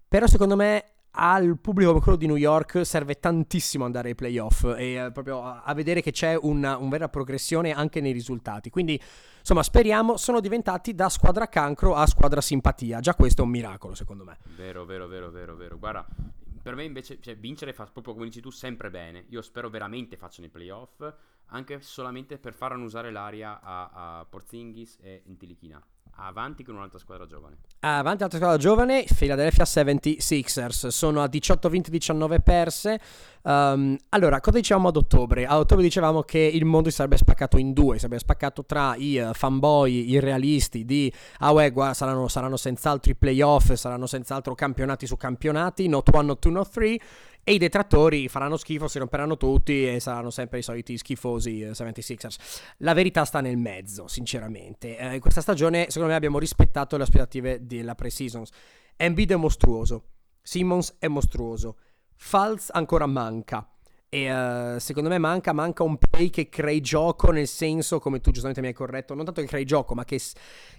[0.08, 0.84] Però secondo me
[1.20, 5.44] al pubblico come quello di New York serve tantissimo andare ai playoff e eh, proprio
[5.44, 8.70] a, vedere che c'è una, una vera progressione anche nei risultati.
[8.70, 9.02] Quindi,
[9.40, 13.00] insomma, speriamo sono diventati da squadra cancro a squadra simpatia.
[13.00, 14.38] Già questo è un miracolo, secondo me.
[14.56, 15.78] Vero, vero, vero, vero, vero.
[15.78, 16.06] Guarda,
[16.68, 19.24] per me invece cioè, vincere fa proprio come dici tu sempre bene.
[19.30, 21.14] Io spero veramente facciano i playoff,
[21.46, 25.82] anche solamente per far annusare l'aria a, a Porzingis e Intilichina
[26.18, 27.58] avanti con un'altra squadra giovane.
[27.80, 33.00] Avanti un'altra squadra giovane, Philadelphia 76ers, sono a 18 20 19 perse.
[33.44, 35.46] Um, allora, cosa dicevamo ad ottobre?
[35.46, 38.96] A ottobre dicevamo che il mondo si sarebbe spaccato in due, si sarebbe spaccato tra
[38.96, 44.56] i uh, fanboy irrealisti di ah uè, guarda, saranno, saranno senz'altro i playoff, saranno senz'altro
[44.56, 47.00] campionati su campionati, not one, not two, not three,
[47.50, 52.36] e i detrattori faranno schifo, si romperanno tutti e saranno sempre i soliti schifosi 76ers.
[52.36, 54.98] Eh, La verità sta nel mezzo, sinceramente.
[54.98, 58.50] Eh, questa stagione, secondo me, abbiamo rispettato le aspettative della pre-seasons.
[58.98, 60.08] Embiid è mostruoso,
[60.42, 61.78] Simmons è mostruoso,
[62.18, 63.66] Falz ancora manca.
[64.10, 68.32] E uh, secondo me manca, manca un play che crei gioco, nel senso, come tu
[68.32, 70.20] giustamente mi hai corretto, non tanto che crei gioco, ma che,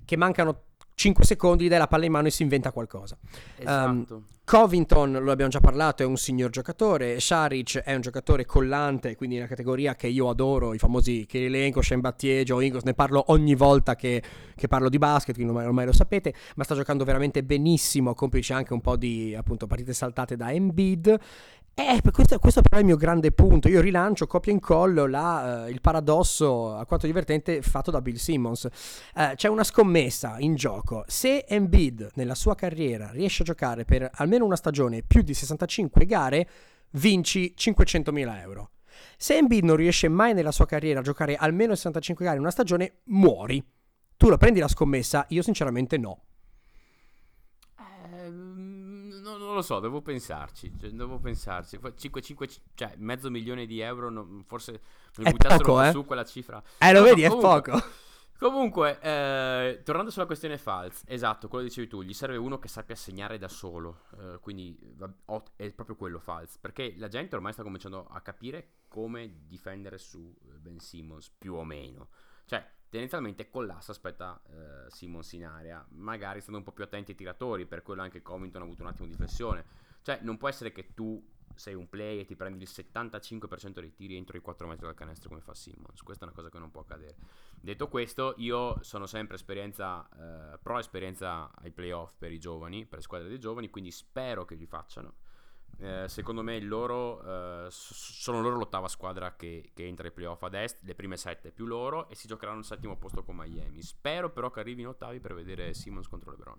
[0.04, 0.64] che mancano
[0.98, 3.16] 5 secondi, dai la palla in mano e si inventa qualcosa.
[3.56, 4.14] Esatto.
[4.14, 7.20] Um, Covington, lo abbiamo già parlato, è un signor giocatore.
[7.20, 10.74] Sharic è un giocatore collante, quindi una categoria che io adoro.
[10.74, 12.82] I famosi Kirilenko, Shane Battier, Joe Ingles.
[12.82, 14.22] Ne parlo ogni volta che,
[14.56, 16.34] che parlo di basket, quindi ormai, ormai, lo sapete.
[16.56, 21.20] Ma sta giocando veramente benissimo, complice anche un po' di appunto, partite saltate da Embiid.
[21.80, 23.68] Eh, questo, questo, però è il mio grande punto.
[23.68, 28.64] Io rilancio, copia e incollo la, uh, il paradosso alquanto divertente fatto da Bill Simmons.
[29.14, 31.04] Uh, c'è una scommessa in gioco.
[31.06, 36.04] Se Embiid nella sua carriera riesce a giocare per almeno una stagione più di 65
[36.04, 36.48] gare,
[36.94, 38.70] vinci 500.000 euro.
[39.16, 42.50] Se Embiid non riesce mai nella sua carriera a giocare almeno 65 gare in una
[42.50, 43.64] stagione, muori.
[44.16, 45.26] Tu la prendi la scommessa?
[45.28, 46.22] Io sinceramente no.
[49.38, 50.72] non lo so, devo pensarci.
[50.78, 51.78] Cioè, devo pensarci.
[51.96, 54.80] 5, 5, cioè mezzo milione di euro, no, forse
[55.16, 55.90] mi buttassero eh?
[55.90, 56.62] su quella cifra.
[56.78, 57.86] Eh, lo no, vedi, no, comunque, è poco.
[58.38, 62.94] Comunque, eh, tornando sulla questione Falz, esatto, quello dicevi tu, gli serve uno che sappia
[62.94, 64.78] segnare da solo, eh, quindi
[65.56, 70.32] è proprio quello Falz, perché la gente ormai sta cominciando a capire come difendere su
[70.40, 72.10] eh, Ben Simmons, più o meno.
[72.44, 77.12] Cioè, tendenzialmente con l'asso aspetta eh, Simmons in area, magari stando un po' più attenti
[77.12, 79.64] ai tiratori, per quello anche Covington ha avuto un attimo di flessione.
[80.02, 81.22] Cioè, non può essere che tu
[81.54, 84.94] sei un play e ti prendi il 75% dei tiri entro i 4 metri dal
[84.94, 86.02] canestro come fa Simmons.
[86.02, 87.16] Questa è una cosa che non può accadere.
[87.60, 92.98] Detto questo, io sono sempre esperienza, eh, pro esperienza ai playoff per i giovani, per
[92.98, 95.14] le squadre dei giovani, quindi spero che li facciano
[95.80, 100.54] eh, secondo me loro eh, sono loro l'ottava squadra che, che, entra ai playoff ad
[100.54, 103.82] est, le prime sette più loro e si giocheranno il settimo posto con Miami.
[103.82, 106.58] Spero però che arrivi in ottavi per vedere Simmons contro LeBron.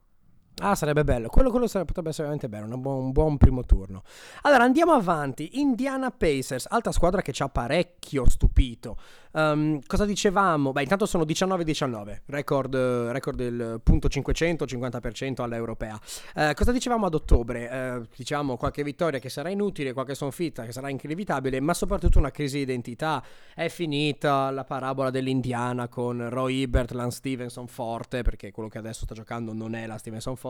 [0.62, 1.30] Ah, sarebbe bello.
[1.30, 2.74] Quello, quello sarebbe, potrebbe essere veramente bello.
[2.74, 4.04] Un buon, un buon, primo turno.
[4.42, 5.60] Allora, andiamo avanti.
[5.60, 8.98] Indiana Pacers, altra squadra che ci ha parecchio stupito.
[9.32, 10.72] Um, cosa dicevamo?
[10.72, 16.00] Beh, intanto sono 19-19, record, record del punto 500, 50% all'europea.
[16.36, 18.00] Uh, cosa dicevamo ad ottobre?
[18.00, 22.32] Uh, diciamo qualche vittoria che sarà inutile, qualche sconfitta che sarà inevitabile, ma soprattutto una
[22.32, 23.24] crisi di identità.
[23.54, 29.04] È finita la parabola dell'Indiana con Roy Ebert, Lance Stevenson forte, perché quello che adesso
[29.06, 30.49] sta giocando non è la Stevenson forte,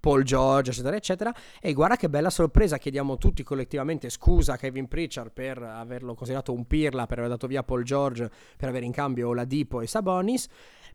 [0.00, 1.34] Paul George, eccetera, eccetera.
[1.60, 6.52] E guarda che bella sorpresa, chiediamo tutti collettivamente scusa a Kevin Pritchard per averlo considerato
[6.52, 10.48] un pirla, per aver dato via Paul George per avere in cambio Oladipo e Sabonis.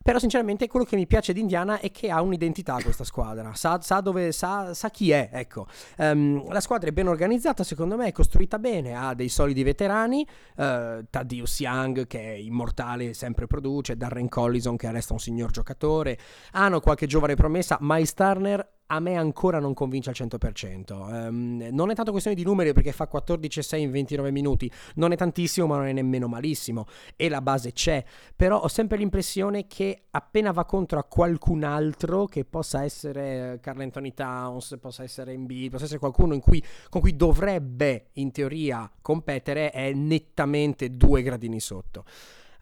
[0.05, 3.81] Però sinceramente quello che mi piace di Indiana è che ha un'identità questa squadra, sa,
[3.81, 5.65] sa dove, sa, sa, chi è, ecco.
[5.97, 10.23] Um, la squadra è ben organizzata, secondo me è costruita bene, ha dei solidi veterani,
[10.57, 16.19] uh, Thaddeus Young che è immortale, sempre produce, Darren Collison che resta un signor giocatore,
[16.51, 20.93] hanno qualche giovane promessa, Miles Turner a me ancora non convince al 100%.
[20.93, 25.11] Um, ehm, non è tanto questione di numeri perché fa 14-6 in 29 minuti, non
[25.11, 28.03] è tantissimo ma non è nemmeno malissimo e la base c'è,
[28.35, 33.81] però ho sempre l'impressione che appena va contro a qualcun altro che possa essere Carl
[33.81, 39.71] Anthony Towns, possa essere Embiid, possa essere qualcuno cui, con cui dovrebbe in teoria competere
[39.71, 42.03] è nettamente due gradini sotto.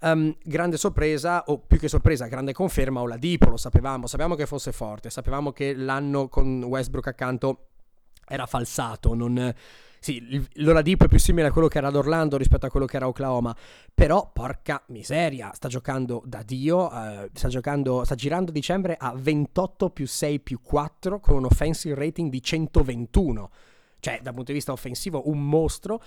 [0.04, 4.36] Um, grande sorpresa, o più che sorpresa, grande conferma, o la Dipo, lo sapevamo, sapevamo
[4.36, 7.68] che fosse forte, sapevamo che l'anno con Westbrook accanto
[8.28, 9.54] era falsato, non...
[10.00, 12.98] Sì, l'Oladipo è più simile a quello che era ad Orlando rispetto a quello che
[12.98, 13.56] era a Oklahoma,
[13.94, 19.90] però porca miseria, sta giocando da Dio, uh, sta, giocando, sta girando dicembre a 28
[19.92, 23.52] più 6 più 4 con un offensive rating di 121,
[24.02, 26.04] cioè dal punto di vista offensivo un mostro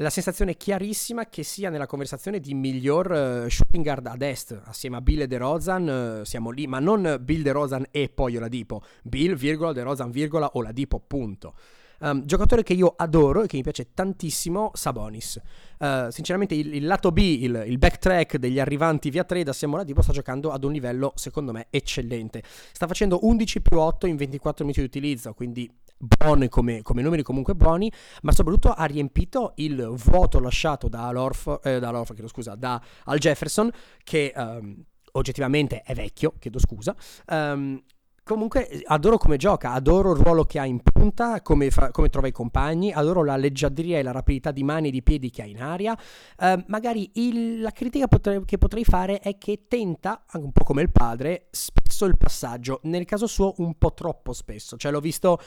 [0.00, 4.96] la sensazione chiarissima che sia nella conversazione di miglior uh, shooting guard ad est, assieme
[4.96, 8.36] a Bill e De Rozan, uh, siamo lì, ma non Bill De Rozan e poi
[8.36, 11.54] Oladipo, Bill, virgola, De Rozan, virgola, Oladipo, punto.
[12.00, 15.40] Um, giocatore che io adoro e che mi piace tantissimo, Sabonis.
[15.78, 19.76] Uh, sinceramente il, il, lato B, il, il, backtrack degli arrivanti via trade assieme a
[19.78, 22.44] Oladipo sta giocando ad un livello secondo me eccellente.
[22.44, 27.22] Sta facendo 11 più 8 in 24 minuti di utilizzo, quindi buoni come, come, numeri
[27.22, 27.90] comunque buoni,
[28.22, 33.18] ma soprattutto ha riempito il vuoto lasciato da Alorf, eh, da, Alorf, scusa, da Al
[33.18, 33.70] Jefferson,
[34.04, 34.82] che um,
[35.12, 36.94] oggettivamente è vecchio, chiedo scusa,
[37.26, 37.82] um,
[38.28, 42.26] Comunque adoro come gioca, adoro il ruolo che ha in punta, come, fa, come trova
[42.26, 45.46] i compagni, adoro la leggiadria e la rapidità di mani e di piedi che ha
[45.46, 45.96] in aria.
[46.36, 50.82] Uh, magari il, la critica potre, che potrei fare è che tenta, un po' come
[50.82, 54.76] il padre, spesso il passaggio, nel caso suo un po' troppo spesso.
[54.76, 55.38] Cioè l'ho visto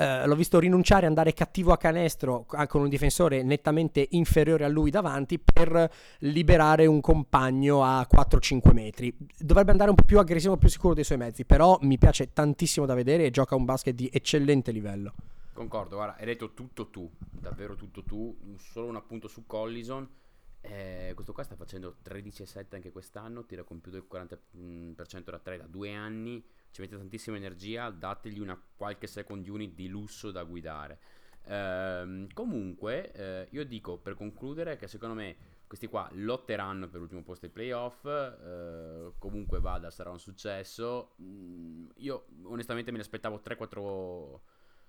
[0.00, 4.90] eh, l'ho visto rinunciare, andare cattivo a canestro con un difensore nettamente inferiore a lui
[4.90, 9.14] davanti per liberare un compagno a 4-5 metri.
[9.38, 12.86] Dovrebbe andare un po' più aggressivo, più sicuro dei suoi mezzi, però mi piace tantissimo
[12.86, 15.14] da vedere e gioca un basket di eccellente livello.
[15.52, 20.08] Concordo, guarda, hai detto tutto tu, davvero tutto tu, solo un appunto su Collison.
[20.62, 25.56] Eh, questo qua sta facendo 13,7 anche quest'anno, tira con più del 40% da 3
[25.58, 30.44] da due anni, ci mette tantissima energia, dategli una qualche second unit di lusso da
[30.44, 30.98] guidare.
[31.44, 35.36] Eh, comunque, eh, io dico per concludere che secondo me
[35.70, 38.04] questi qua lotteranno per l'ultimo posto ai playoff.
[38.04, 41.12] Eh, comunque vada, sarà un successo.
[41.22, 44.40] Mm, io onestamente me ne aspettavo 3-4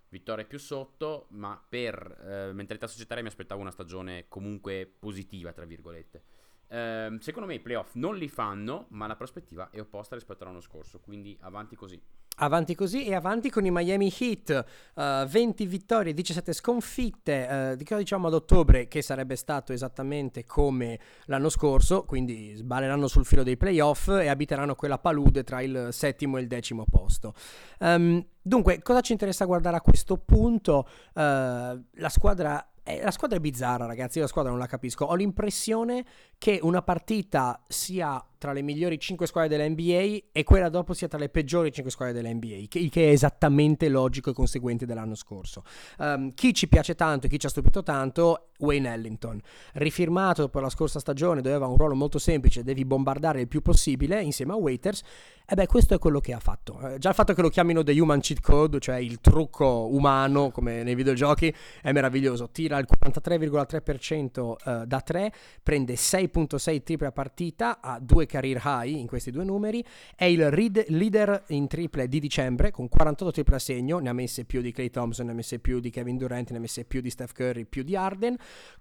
[0.10, 5.66] vittorie più sotto, ma per eh, mentalità societaria mi aspettavo una stagione comunque positiva, tra
[5.66, 6.24] virgolette.
[6.72, 10.62] Eh, secondo me i playoff non li fanno, ma la prospettiva è opposta rispetto all'anno
[10.62, 12.02] scorso, quindi avanti così.
[12.38, 17.76] Avanti così e avanti con i Miami Heat, uh, eh, 20 vittorie, 17 sconfitte, uh,
[17.76, 23.26] di cosa diciamo ad ottobre che sarebbe stato esattamente come l'anno scorso, quindi sballeranno sul
[23.26, 27.34] filo dei playoff e abiteranno quella palude tra il settimo e il decimo posto.
[27.80, 30.88] Um, dunque, cosa ci interessa guardare a questo punto?
[31.14, 34.18] Uh, la squadra eh, la squadra è bizzarra, ragazzi.
[34.18, 35.06] Io la squadra non la capisco.
[35.06, 36.06] Ho l'impressione
[36.38, 41.08] che una partita sia tra le migliori 5 squadre della NBA e quella dopo sia
[41.08, 45.14] tra le peggiori 5 squadre della NBA, che, che è esattamente logico e conseguente dell'anno
[45.14, 45.64] scorso.
[46.00, 49.40] Um, chi ci piace tanto e chi ci ha stupito tanto, Wayne Ellington.
[49.74, 53.62] Rifirmato per la scorsa stagione, dove aveva un ruolo molto semplice, devi bombardare il più
[53.62, 55.04] possibile insieme a Waiters.
[55.46, 56.80] E beh, questo è quello che ha fatto.
[56.80, 60.50] Eh, già il fatto che lo chiamino The Human Cheat Code, cioè il trucco umano,
[60.50, 62.50] come nei videogiochi, è meraviglioso.
[62.50, 68.96] Tira il 43,3% eh, da 3, prende 6,6 triple a partita, ha due career high
[68.96, 73.56] in questi due numeri, è il read- leader in triple di dicembre con 48 triple
[73.58, 76.18] a segno, ne ha messe più di Clay Thompson, ne ha messe più di Kevin
[76.18, 78.38] Durant, ne ha messe più di Steph Curry, più di Arden,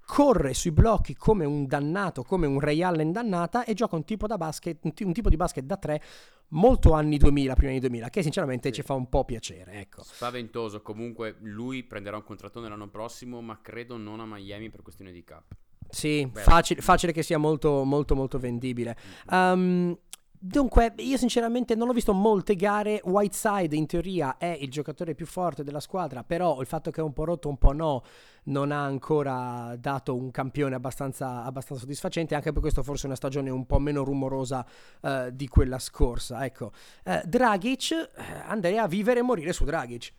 [0.06, 4.26] corre sui blocchi come un dannato, come un Ray Allen dannata e gioca un tipo,
[4.26, 6.02] basket, un, t- un tipo di basket da 3
[6.50, 8.76] molto anni 2000, prima anni 2000, che sinceramente sì.
[8.76, 9.72] ci fa un po' piacere.
[9.72, 10.02] Ecco.
[10.02, 15.12] Spaventoso, comunque lui prenderà un contratto l'anno prossimo, ma credo non a Miami per questione
[15.12, 15.56] di cap.
[15.90, 18.96] Sì, facile, facile, che sia molto, molto, molto vendibile.
[19.31, 19.96] Um,
[20.42, 23.03] Dunque, io sinceramente non ho visto molte gare.
[23.05, 27.05] Whiteside in teoria è il giocatore più forte della squadra, però il fatto che è
[27.05, 28.03] un po' rotto, un po' no,
[28.44, 32.35] non ha ancora dato un campione abbastanza, abbastanza soddisfacente.
[32.35, 34.64] Anche per questo, forse una stagione un po' meno rumorosa
[35.03, 36.42] uh, di quella scorsa.
[36.42, 36.72] Ecco,
[37.05, 40.11] uh, Dragic, uh, andrei a vivere e morire su Dragic.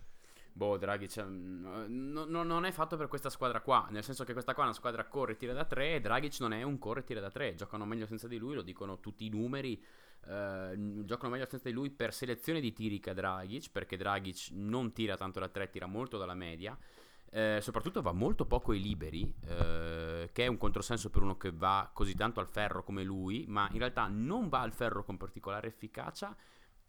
[0.53, 4.53] Boh, Dragic no, no, non è fatto per questa squadra qua, nel senso che questa
[4.53, 6.99] qua è una squadra corre e tira da 3 e Dragic non è un corre
[6.99, 9.81] e tira da 3, giocano meglio senza di lui, lo dicono tutti i numeri,
[10.27, 14.91] eh, giocano meglio senza di lui per selezione di tiri che Dragic, perché Dragic non
[14.91, 16.77] tira tanto da 3, tira molto dalla media.
[17.33, 21.51] Eh, soprattutto va molto poco ai liberi, eh, che è un controsenso per uno che
[21.53, 25.15] va così tanto al ferro come lui, ma in realtà non va al ferro con
[25.15, 26.35] particolare efficacia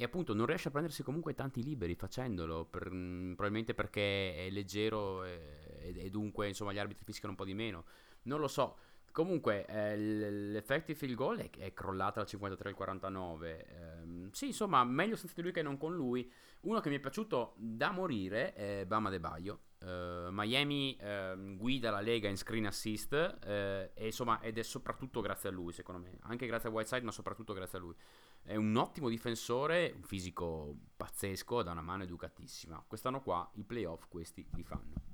[0.03, 5.23] e appunto non riesce a prendersi comunque tanti liberi facendolo, per, probabilmente perché è leggero
[5.23, 7.85] e, e, dunque insomma gli arbitri fischiano un po' di meno.
[8.23, 8.79] Non lo so.
[9.13, 13.67] Comunque, eh, l'effective field goal è, è crollata dal 53 al 49.
[13.67, 16.31] Eh, sì, insomma, meglio senza di lui che non con lui.
[16.63, 19.61] Uno che mi è piaciuto da morire è Bama De Baio.
[19.83, 25.21] Uh, Miami uh, guida la Lega in screen assist uh, e, insomma, ed è soprattutto
[25.21, 26.17] grazie a lui, secondo me.
[26.23, 27.95] Anche grazie a Whiteside, ma soprattutto grazie a lui.
[28.41, 32.83] È un ottimo difensore, un fisico pazzesco, da una mano educatissima.
[32.87, 35.12] Quest'anno qua i playoff questi li fanno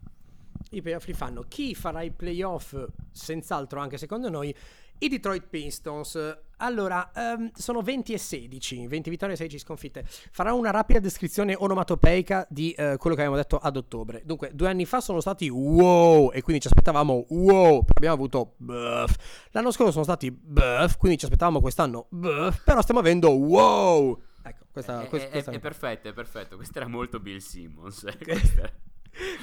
[0.70, 1.44] i playoff li fanno.
[1.48, 2.76] Chi farà i playoff,
[3.10, 4.54] senz'altro anche secondo noi,
[4.98, 6.36] i Detroit Pistons.
[6.60, 10.04] Allora, um, sono 20 e 16, 20 vittorie e 16 sconfitte.
[10.06, 14.22] Farò una rapida descrizione onomatopeica di uh, quello che abbiamo detto ad ottobre.
[14.24, 19.14] Dunque, due anni fa sono stati wow, e quindi ci aspettavamo wow, abbiamo avuto buff.
[19.52, 24.20] L'anno scorso sono stati buff, quindi ci aspettavamo quest'anno buff, però stiamo avendo wow.
[24.42, 26.56] Ecco, questa, è, questa, è, questa è, è perfetto, è perfetto.
[26.56, 28.04] Questo era molto Bill Simmons.
[28.04, 28.72] Eh.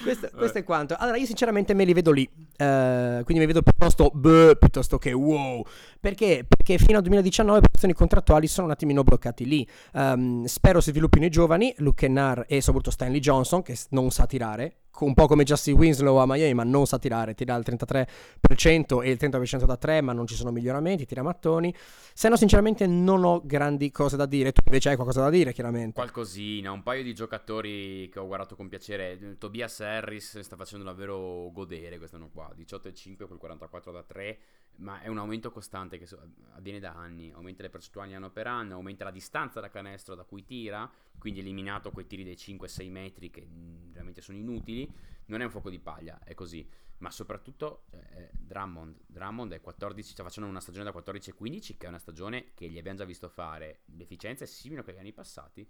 [0.01, 0.95] Questo, questo, è quanto.
[0.97, 2.29] Allora, io sinceramente me li vedo lì.
[2.57, 5.65] Uh, quindi mi vedo piuttosto beh, piuttosto che wow.
[5.99, 6.45] Perché?
[6.47, 9.67] Perché fino al 2019 le posizioni contrattuali sono un attimino bloccati lì.
[9.93, 14.25] Um, spero si sviluppino i giovani, Luke Kennard e soprattutto Stanley Johnson, che non sa
[14.25, 19.03] tirare un po' come Justin Winslow a Miami, ma non sa tirare, tira il 33%
[19.03, 21.73] e il 30% da 3, ma non ci sono miglioramenti, tira mattoni.
[22.13, 24.53] Se no, sinceramente, non ho grandi cose da dire.
[24.53, 25.93] Tu invece hai qualcosa da dire, chiaramente.
[25.93, 29.37] Qualcosina, un paio di giocatori che ho guardato con piacere.
[29.37, 34.39] Tobias Harris sta facendo davvero godere quest'anno qua, 18,5 col 44 da 3
[34.77, 36.07] ma è un aumento costante che
[36.53, 40.23] avviene da anni, aumenta le percentuali anno per anno, aumenta la distanza da canestro da
[40.23, 44.91] cui tira, quindi eliminato quei tiri dei 5-6 metri che veramente sono inutili,
[45.27, 46.67] non è un fuoco di paglia, è così,
[46.97, 51.85] ma soprattutto eh, Drummond, Drummond è 14, sta facendo una stagione da 14 15 che
[51.85, 55.13] è una stagione che gli abbiamo già visto fare, l'efficienza è simile a quegli anni
[55.13, 55.67] passati,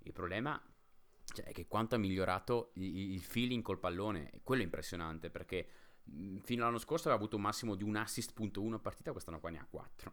[0.00, 0.60] il problema
[1.32, 4.40] cioè, che quanto ha migliorato il feeling col pallone.
[4.42, 5.68] Quello è impressionante perché
[6.42, 9.40] fino all'anno scorso aveva avuto un massimo di un assist punto uno a partita, quest'anno
[9.40, 10.12] qua ne ha 4.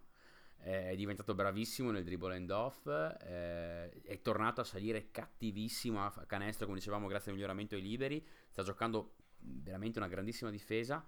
[0.59, 6.11] Eh, è diventato bravissimo nel dribble and off, eh, è tornato a salire cattivissimo a
[6.25, 11.07] canestro, come dicevamo, grazie al miglioramento ai liberi, sta giocando veramente una grandissima difesa.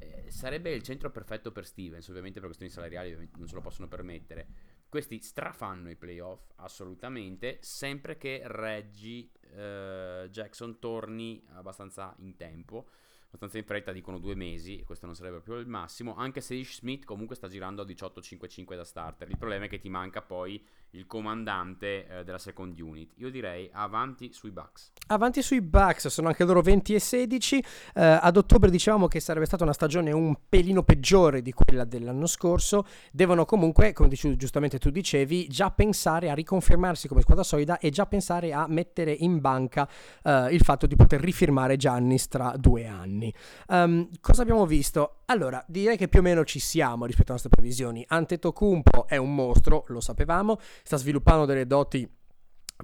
[0.00, 3.88] Eh, sarebbe il centro perfetto per Stevens, ovviamente per questioni salariali non se lo possono
[3.88, 4.46] permettere.
[4.88, 12.88] Questi strafanno i playoff assolutamente, sempre che Reggie eh, Jackson torni abbastanza in tempo
[13.28, 17.04] abbastanza in fretta, dicono due mesi, questo non sarebbe più il massimo, anche se Smith
[17.04, 19.28] comunque sta girando a 18-5-5 da starter.
[19.28, 23.12] Il problema è che ti manca poi il comandante eh, della second unit.
[23.16, 24.92] Io direi avanti sui Bucks.
[25.08, 27.56] Avanti sui Bucks, sono anche loro 20 e 16.
[27.58, 27.64] Eh,
[27.94, 32.86] ad ottobre dicevamo che sarebbe stata una stagione un pelino peggiore di quella dell'anno scorso.
[33.12, 37.90] Devono comunque, come dici, giustamente tu dicevi, già pensare a riconfermarsi come squadra solida e
[37.90, 39.88] già pensare a mettere in banca
[40.22, 43.32] eh, il fatto di poter rifirmare Giannis tra due anni.
[43.68, 45.17] Um, cosa abbiamo visto?
[45.30, 48.02] Allora, direi che più o meno ci siamo rispetto alle nostre previsioni.
[48.08, 52.10] Antetokounmpo è un mostro, lo sapevamo sta sviluppando delle doti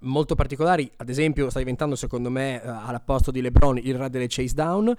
[0.03, 4.11] molto particolari, ad esempio sta diventando secondo me uh, al posto di LeBron il re
[4.11, 4.95] delle chase down, uh,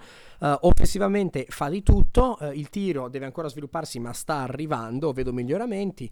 [0.60, 6.10] offensivamente fa di tutto, uh, il tiro deve ancora svilupparsi ma sta arrivando, vedo miglioramenti,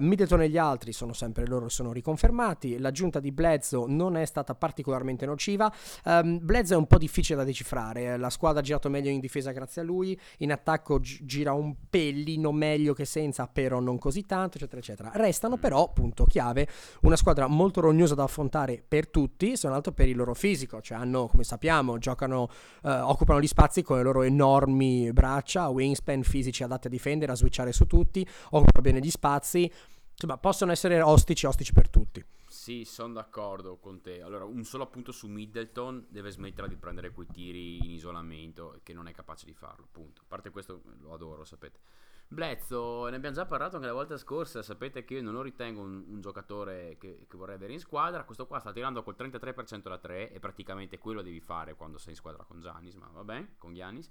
[0.00, 4.54] Middleton e gli altri sono sempre loro, sono riconfermati, l'aggiunta di Bledsoe non è stata
[4.54, 5.72] particolarmente nociva,
[6.04, 9.52] um, Bledsoe è un po' difficile da decifrare, la squadra ha girato meglio in difesa
[9.52, 14.24] grazie a lui, in attacco gi- gira un pellino meglio che senza, però non così
[14.26, 15.10] tanto, eccetera eccetera.
[15.14, 16.66] Restano però, punto chiave,
[17.02, 20.34] una squadra molto rognosa da da affrontare per tutti, se non altro per il loro
[20.34, 22.48] fisico, cioè hanno, come sappiamo, giocano,
[22.82, 27.36] eh, occupano gli spazi con le loro enormi braccia, wingspan fisici adatti a difendere, a
[27.36, 29.70] switchare su tutti, occupano bene gli spazi,
[30.12, 32.24] insomma possono essere ostici, ostici per tutti.
[32.62, 34.22] Sì, sono d'accordo con te.
[34.22, 38.92] Allora, un solo appunto su Middleton deve smettere di prendere quei tiri in isolamento, che
[38.92, 40.20] non è capace di farlo, appunto.
[40.22, 41.80] A parte questo lo adoro, sapete.
[42.28, 45.80] Blezzo, ne abbiamo già parlato anche la volta scorsa, sapete che io non lo ritengo
[45.80, 49.88] un, un giocatore che, che, vorrei avere in squadra, questo qua sta tirando col 33%
[49.88, 53.54] da 3 e praticamente quello devi fare quando sei in squadra con Giannis, ma vabbè,
[53.58, 54.08] con Giannis.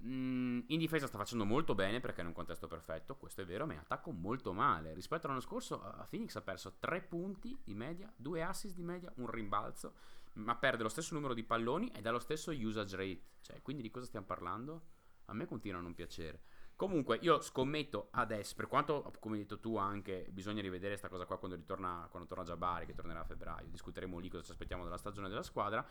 [0.00, 3.44] Mm, in difesa sta facendo molto bene perché è in un contesto perfetto, questo è
[3.44, 4.94] vero, ma in attacco molto male.
[4.94, 9.28] Rispetto all'anno scorso, Phoenix ha perso 3 punti di media, 2 assist di media, un
[9.28, 9.94] rimbalzo,
[10.34, 13.22] ma perde lo stesso numero di palloni ed ha lo stesso usage rate.
[13.40, 14.82] Cioè, quindi di cosa stiamo parlando?
[15.26, 16.42] A me continua a non piacere.
[16.76, 21.26] Comunque, io scommetto adesso, per quanto, come hai detto tu, anche bisogna rivedere questa cosa
[21.26, 23.66] qua quando ritorna, quando torna Jabari, che tornerà a febbraio.
[23.68, 25.84] Discuteremo lì cosa ci aspettiamo dalla stagione della squadra.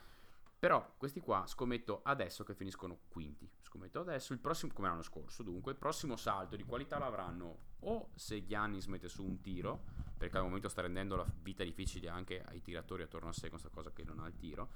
[0.60, 3.48] Però questi qua scommetto adesso che finiscono quinti.
[3.62, 8.10] Scommetto adesso, il prossimo, come l'anno scorso, dunque, il prossimo salto di qualità l'avranno o
[8.16, 9.84] se Giannis mette su un tiro,
[10.18, 13.60] perché al momento sta rendendo la vita difficile anche ai tiratori attorno a sé con
[13.60, 14.70] questa cosa che non ha il tiro,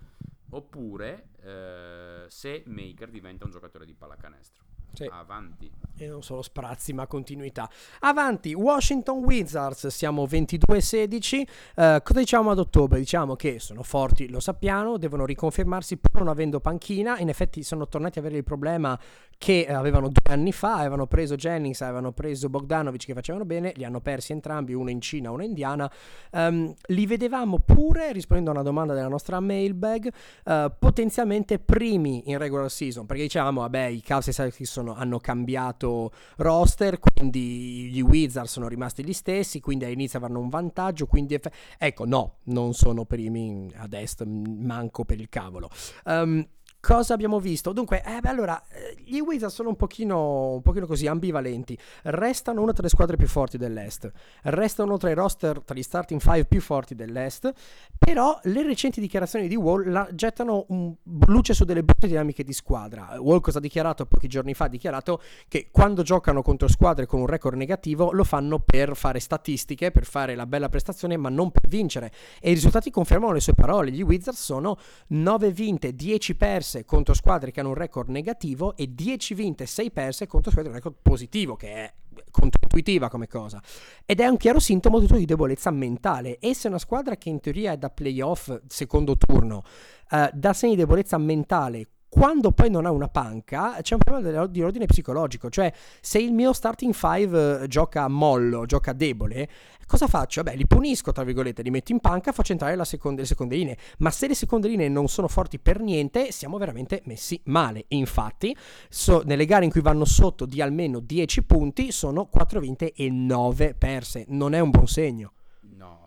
[0.50, 4.71] oppure eh, se Maker diventa un giocatore di pallacanestro.
[4.94, 5.10] Sì.
[5.12, 5.72] Avanti.
[5.98, 7.70] E non solo sprazzi, ma continuità.
[8.00, 11.42] Avanti, Washington Wizards, siamo 22-16.
[11.76, 12.98] Uh, cosa diciamo ad ottobre?
[12.98, 17.20] Diciamo che sono forti, lo sappiamo, devono riconfermarsi pur non avendo panchina.
[17.20, 19.00] In effetti sono tornati a avere il problema
[19.42, 23.84] che avevano due anni fa, avevano preso Jennings, avevano preso Bogdanovic che facevano bene, li
[23.84, 25.92] hanno persi entrambi, uno in Cina, uno in Indiana.
[26.32, 30.12] Um, li vedevamo pure, rispondendo a una domanda della nostra mailbag,
[30.46, 34.81] uh, potenzialmente primi in regular season, perché dicevamo, vabbè, i Cavs e i Celtics sono,
[34.90, 41.06] hanno cambiato roster, quindi gli Wizards sono rimasti gli stessi, quindi all'inizio avranno un vantaggio,
[41.06, 45.70] quindi eff- ecco, no, non sono primi ad est, manco per il cavolo.
[46.06, 46.46] Um,
[46.82, 47.74] Cosa abbiamo visto?
[47.74, 51.78] Dunque, eh, beh, allora, eh, gli Wizards sono un pochino, un pochino, così ambivalenti.
[52.06, 54.12] Restano una tra le squadre più forti dell'Est.
[54.42, 57.54] Restano tra i roster, tra gli starting five più forti dell'Est.
[58.00, 60.96] Però le recenti dichiarazioni di Wall la, gettano un
[61.28, 63.14] luce su delle brutte dinamiche di squadra.
[63.20, 64.66] Wall cosa ha dichiarato pochi giorni fa?
[64.66, 69.20] Ha dichiarato che quando giocano contro squadre con un record negativo lo fanno per fare
[69.20, 72.12] statistiche, per fare la bella prestazione, ma non per vincere.
[72.40, 73.92] E i risultati confermano le sue parole.
[73.92, 74.80] Gli Wizards sono
[75.10, 79.66] 9 vinte, 10 perse perse contro squadre che hanno un record negativo e 10 vinte,
[79.66, 81.94] 6 perse contro squadre che hanno un record positivo, che è
[82.32, 83.62] controintuitiva come cosa.
[84.06, 86.40] Ed è un chiaro sintomo tutto di debolezza mentale.
[86.40, 89.64] E se una squadra che in teoria è da playoff secondo turno
[90.12, 94.46] uh, dà segni di debolezza mentale quando poi non ha una panca c'è un problema
[94.46, 99.48] di ordine psicologico, cioè se il mio starting five gioca mollo, gioca debole,
[99.88, 100.44] cosa faccio?
[100.44, 103.78] Beh, li punisco, tra virgolette, li metto in panca, faccio entrare seconda, le seconde linee,
[104.00, 107.86] ma se le seconde linee non sono forti per niente, siamo veramente messi male.
[107.88, 108.54] Infatti,
[108.90, 113.10] so, nelle gare in cui vanno sotto di almeno 10 punti sono 4 vinte e
[113.10, 115.32] 9 perse, non è un buon segno.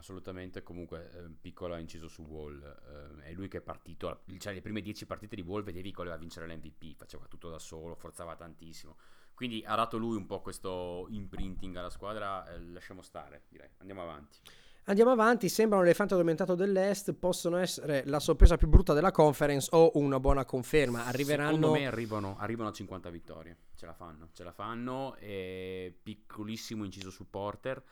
[0.04, 0.62] Assolutamente.
[0.62, 2.62] Comunque, eh, piccolo ha inciso su Wall.
[2.62, 4.20] Eh, è lui che è partito.
[4.36, 6.94] Cioè, le prime dieci partite di Wall vedevi che voleva vincere l'MVP.
[6.94, 8.96] Faceva tutto da solo, forzava tantissimo.
[9.32, 12.46] Quindi ha dato lui un po' questo imprinting alla squadra.
[12.52, 13.70] Eh, lasciamo stare, direi.
[13.78, 14.40] Andiamo avanti.
[14.86, 19.70] Andiamo avanti, sembra un elefante addormentato dell'Est, possono essere la sorpresa più brutta della conference
[19.72, 21.06] o una buona conferma.
[21.06, 21.54] Arriveranno...
[21.54, 26.84] Secondo me arrivano, arrivano a 50 vittorie, ce la fanno, ce la fanno, e piccolissimo
[26.84, 27.82] inciso su Porter.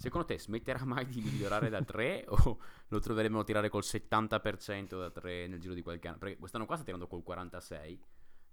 [0.00, 4.98] Secondo te smetterà mai di migliorare da 3 o lo troveremo a tirare col 70%
[4.98, 6.16] da 3 nel giro di qualche anno?
[6.16, 8.02] Perché quest'anno qua sta tirando col 46,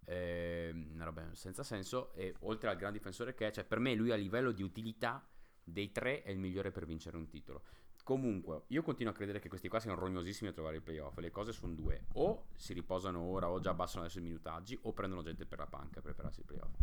[0.07, 4.11] eh, roba senza senso, e oltre al gran difensore che è, cioè per me lui
[4.11, 5.25] a livello di utilità
[5.63, 7.63] dei tre è il migliore per vincere un titolo.
[8.03, 11.17] Comunque, io continuo a credere che questi qua siano rognosissimi a trovare il playoff.
[11.19, 14.91] Le cose sono due: o si riposano ora, o già abbassano adesso i minutaggi, o
[14.91, 16.75] prendono gente per la panca per prepararsi il playoff.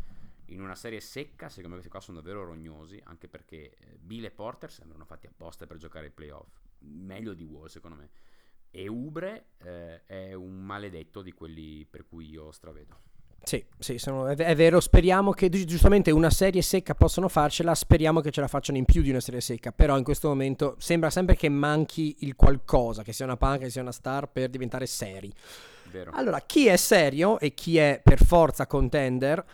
[0.49, 4.25] In una serie secca, secondo me questi qua sono davvero rognosi, anche perché eh, Bill
[4.25, 6.61] e Porter sembrano fatti apposta per giocare il playoff.
[6.81, 8.11] Meglio di Wall, secondo me.
[8.71, 13.13] E Ubre eh, è un maledetto di quelli per cui io stravedo.
[13.45, 18.21] Sì, sì sono, è, è, vero, speriamo che giustamente una serie secca possono farcela, speriamo
[18.21, 21.11] che ce la facciano in più di una serie secca, però in questo momento sembra
[21.11, 24.87] sempre che manchi il qualcosa, che sia una panca, che sia una star per diventare
[24.87, 25.33] seri.
[25.91, 26.11] Vero.
[26.15, 29.45] Allora, chi è serio e chi è per forza contender?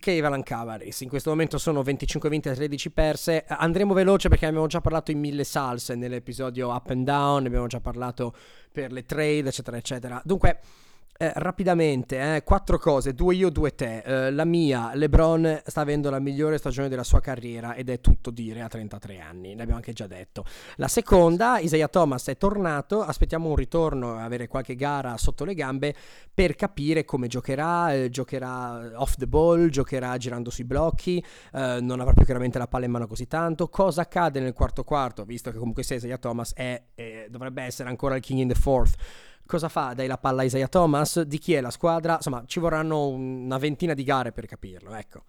[0.00, 3.44] Cleveland Cavaliers in questo momento sono 25 vinte e 13 perse.
[3.46, 7.80] Andremo veloce perché abbiamo già parlato in mille salse nell'episodio up and down abbiamo già
[7.80, 8.34] parlato
[8.72, 10.20] per le trade eccetera eccetera.
[10.24, 10.60] Dunque
[11.16, 13.98] eh, rapidamente, eh, quattro cose, due io, due te.
[13.98, 18.30] Eh, la mia, LeBron sta avendo la migliore stagione della sua carriera ed è tutto
[18.30, 20.44] dire a 33 anni, l'abbiamo anche già detto.
[20.76, 25.94] La seconda, Isaiah Thomas è tornato, aspettiamo un ritorno, avere qualche gara sotto le gambe
[26.32, 32.00] per capire come giocherà, eh, giocherà off the ball, giocherà girando sui blocchi, eh, non
[32.00, 33.68] avrà più chiaramente la palla in mano così tanto.
[33.68, 36.82] Cosa accade nel quarto quarto, visto che comunque se Isaiah Thomas è,
[37.28, 38.96] dovrebbe essere ancora il king in the fourth
[39.46, 39.92] Cosa fa?
[39.92, 41.20] Dai la palla a Isaiah Thomas?
[41.20, 42.14] Di chi è la squadra?
[42.14, 45.24] Insomma, ci vorranno una ventina di gare per capirlo, ecco.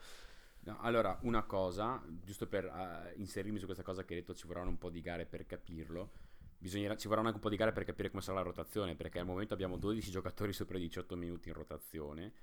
[0.61, 4.47] No, allora, una cosa, giusto per uh, inserirmi su questa cosa che hai detto, ci
[4.47, 6.11] vorranno un po' di gare per capirlo.
[6.57, 9.19] Bisognerà, ci vorranno anche un po' di gare per capire come sarà la rotazione, perché
[9.19, 12.33] al momento abbiamo 12 giocatori sopra i 18 minuti in rotazione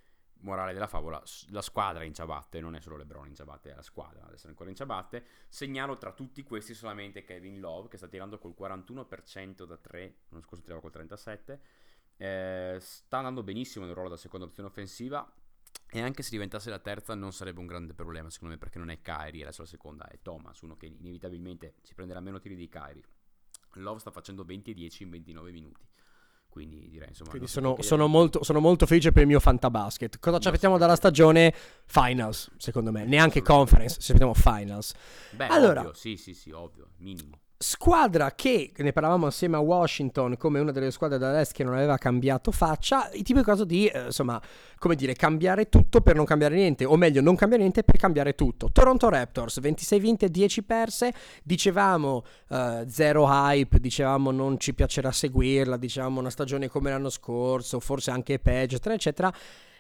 [0.43, 3.83] morale della favola, la squadra in ciabatte, non è solo LeBron in ciabatte, è la
[3.83, 5.25] squadra ad essere ancora in ciabatte.
[5.49, 10.43] Segnalo tra tutti questi solamente Kevin Love che sta tirando col 41% da 3, l'anno
[10.43, 11.59] scorso tirava col 37%,
[12.17, 15.31] eh, sta andando benissimo nel ruolo da seconda opzione offensiva
[15.91, 18.91] e anche se diventasse la terza non sarebbe un grande problema secondo me perché non
[18.91, 22.69] è Kyrie, adesso la seconda è Thomas, uno che inevitabilmente si prenderà meno tiri di
[22.69, 23.05] Kyrie.
[23.77, 25.87] Love sta facendo 20 e 10 in 29 minuti.
[26.53, 27.31] Quindi direi insomma.
[27.31, 30.19] Quindi sono, sono, molto, sono, molto, felice per il mio fantabasket.
[30.21, 31.55] Cosa ci aspettiamo dalla stagione?
[31.87, 33.07] Finals, secondo me.
[33.07, 34.93] Neanche conference, ci aspettiamo finals.
[35.31, 40.37] Beh, allora, ovvio, sì, sì, sì, ovvio, minimo squadra che ne parlavamo assieme a Washington
[40.37, 43.87] come una delle squadre dall'est che non aveva cambiato faccia, il tipo di cosa di
[43.87, 44.41] eh, insomma,
[44.79, 48.35] come dire, cambiare tutto per non cambiare niente, o meglio, non cambiare niente per cambiare
[48.35, 48.71] tutto.
[48.73, 55.77] Toronto Raptors, 26 vinte, 10 perse, dicevamo uh, zero hype, dicevamo non ci piacerà seguirla,
[55.77, 59.33] dicevamo una stagione come l'anno scorso, forse anche peggio, eccetera, eccetera.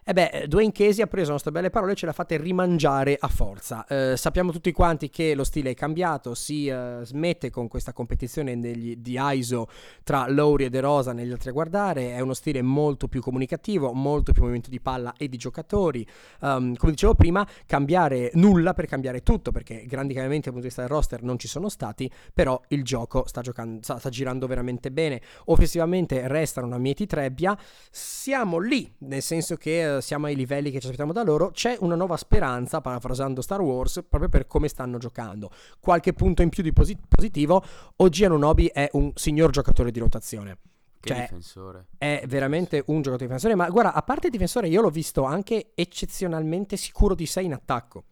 [0.04, 2.36] E beh, Dwayne Casey ha preso le nostre belle parole e ce le ha fatte
[2.36, 3.86] rimangiare a forza.
[3.86, 8.58] Eh, sappiamo tutti quanti che lo stile è cambiato, si uh, smette con questa competizione
[8.58, 9.68] degli, di ISO
[10.02, 13.92] tra Lowry e De Rosa negli altri a guardare, è uno stile molto più comunicativo,
[13.92, 16.04] molto più movimento di palla e di giocatori.
[16.40, 20.74] Um, come dicevo prima, cambiare nulla per cambiare tutto, perché grandi cambiamenti dal punto di
[20.74, 24.48] vista del roster non ci sono stati, però il gioco sta, giocando, sta, sta girando
[24.48, 25.20] veramente bene.
[25.44, 27.56] Offensivamente restano una mieti trebbia,
[27.88, 31.94] siamo lì, nel senso che siamo ai livelli che ci aspettiamo da loro, c'è una
[31.94, 35.50] nuova speranza, parafrasando Star Wars, proprio per come stanno giocando.
[35.80, 37.62] Qualche punto in più di posit- positivo,
[37.96, 40.58] oggi Anunobi è un signor giocatore di rotazione.
[41.00, 41.86] Che cioè, difensore.
[41.98, 46.76] È veramente un giocatore difensore, ma guarda, a parte difensore, io l'ho visto anche eccezionalmente
[46.76, 48.04] sicuro di sé in attacco.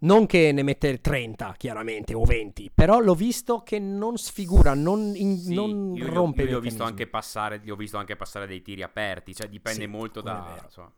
[0.00, 5.12] Non che ne mette 30, chiaramente, o 20, però l'ho visto che non sfigura, non,
[5.16, 6.42] in, sì, non io, rompe.
[6.42, 9.82] Io, io ho visto anche passare, ho visto anche passare dei tiri aperti, cioè dipende
[9.82, 10.60] sì, molto da...
[10.62, 10.92] Insomma,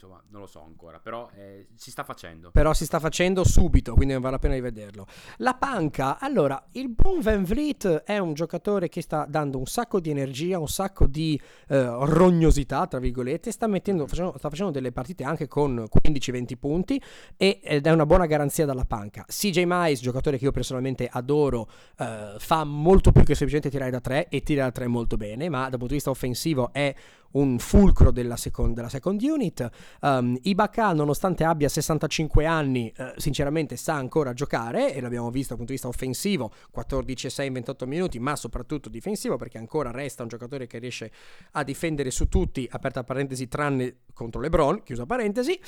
[0.00, 2.50] insomma, non lo so ancora, però eh, si sta facendo.
[2.50, 5.06] Però si sta facendo subito, quindi vale la pena di vederlo.
[5.38, 10.00] La panca, allora, il buon Van Vliet è un giocatore che sta dando un sacco
[10.00, 11.38] di energia, un sacco di
[11.68, 17.02] eh, rognosità, tra virgolette, sta, mettendo, facendo, sta facendo delle partite anche con 15-20 punti
[17.36, 19.26] e, ed è una buona garanzia dalla panca.
[19.28, 24.00] CJ Mice, giocatore che io personalmente adoro, eh, fa molto più che semplicemente tirare da
[24.00, 26.94] 3 e tira da 3 molto bene, ma dal punto di vista offensivo è
[27.32, 29.68] un fulcro della second, della second unit.
[30.00, 35.58] Um, Ibaka, nonostante abbia 65 anni, uh, sinceramente sa ancora giocare e l'abbiamo visto dal
[35.58, 40.28] punto di vista offensivo, 14-6 in 28 minuti, ma soprattutto difensivo perché ancora resta un
[40.28, 41.10] giocatore che riesce
[41.52, 45.58] a difendere su tutti, aperta parentesi, tranne contro LeBron, chiusa parentesi.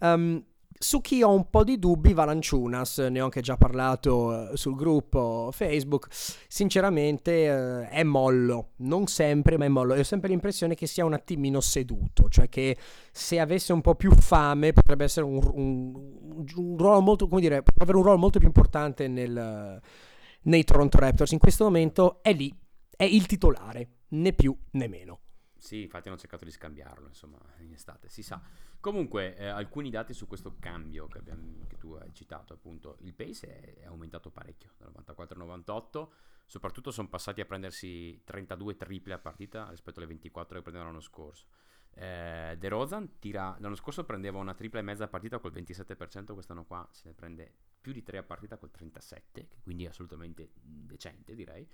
[0.00, 0.42] Um,
[0.82, 4.74] su chi ho un po' di dubbi, Valanciunas, ne ho anche già parlato eh, sul
[4.74, 9.94] gruppo Facebook, sinceramente eh, è mollo, non sempre, ma è mollo.
[9.94, 12.76] E ho sempre l'impressione che sia un attimino seduto, cioè che
[13.12, 15.94] se avesse un po' più fame potrebbe essere un, un,
[16.56, 19.80] un ruolo molto, come dire, avere un ruolo molto più importante nel,
[20.42, 21.30] nei Toronto Raptors.
[21.30, 22.52] In questo momento è lì,
[22.96, 25.20] è il titolare, né più né meno.
[25.62, 28.42] Sì, infatti hanno cercato di scambiarlo, insomma, in estate, si sa.
[28.80, 33.14] Comunque, eh, alcuni dati su questo cambio che, abbiamo, che, tu hai citato, appunto, il
[33.14, 36.12] pace è, è aumentato parecchio, dal 94 al 98,
[36.46, 41.00] soprattutto sono passati a prendersi 32 triple a partita rispetto alle 24 che prendevano l'anno
[41.00, 41.46] scorso.
[41.92, 46.32] Eh, De Rozan tira, l'anno scorso prendeva una tripla e mezza a partita col 27%,
[46.32, 51.36] quest'anno qua se ne prende più di 3 a partita col 37%, quindi assolutamente decente
[51.36, 51.68] direi.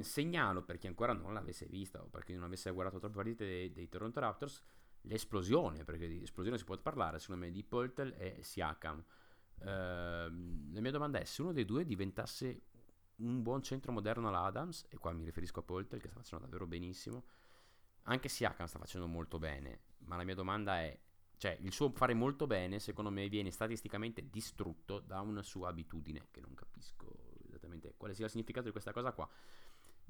[0.00, 3.44] Segnalo per chi ancora non l'avesse vista o per chi non avesse guardato troppe partite
[3.44, 4.62] dei, dei Toronto Raptors
[5.02, 9.04] l'esplosione, perché di esplosione si può parlare, secondo me, di Poltel e Siakam.
[9.60, 12.62] Uh, la mia domanda è se uno dei due diventasse
[13.16, 16.66] un buon centro moderno all'Adams, e qua mi riferisco a Poltel che sta facendo davvero
[16.66, 17.24] benissimo,
[18.02, 20.98] anche Siakam sta facendo molto bene, ma la mia domanda è,
[21.36, 26.28] cioè il suo fare molto bene secondo me viene statisticamente distrutto da una sua abitudine,
[26.30, 29.28] che non capisco esattamente quale sia il significato di questa cosa qua.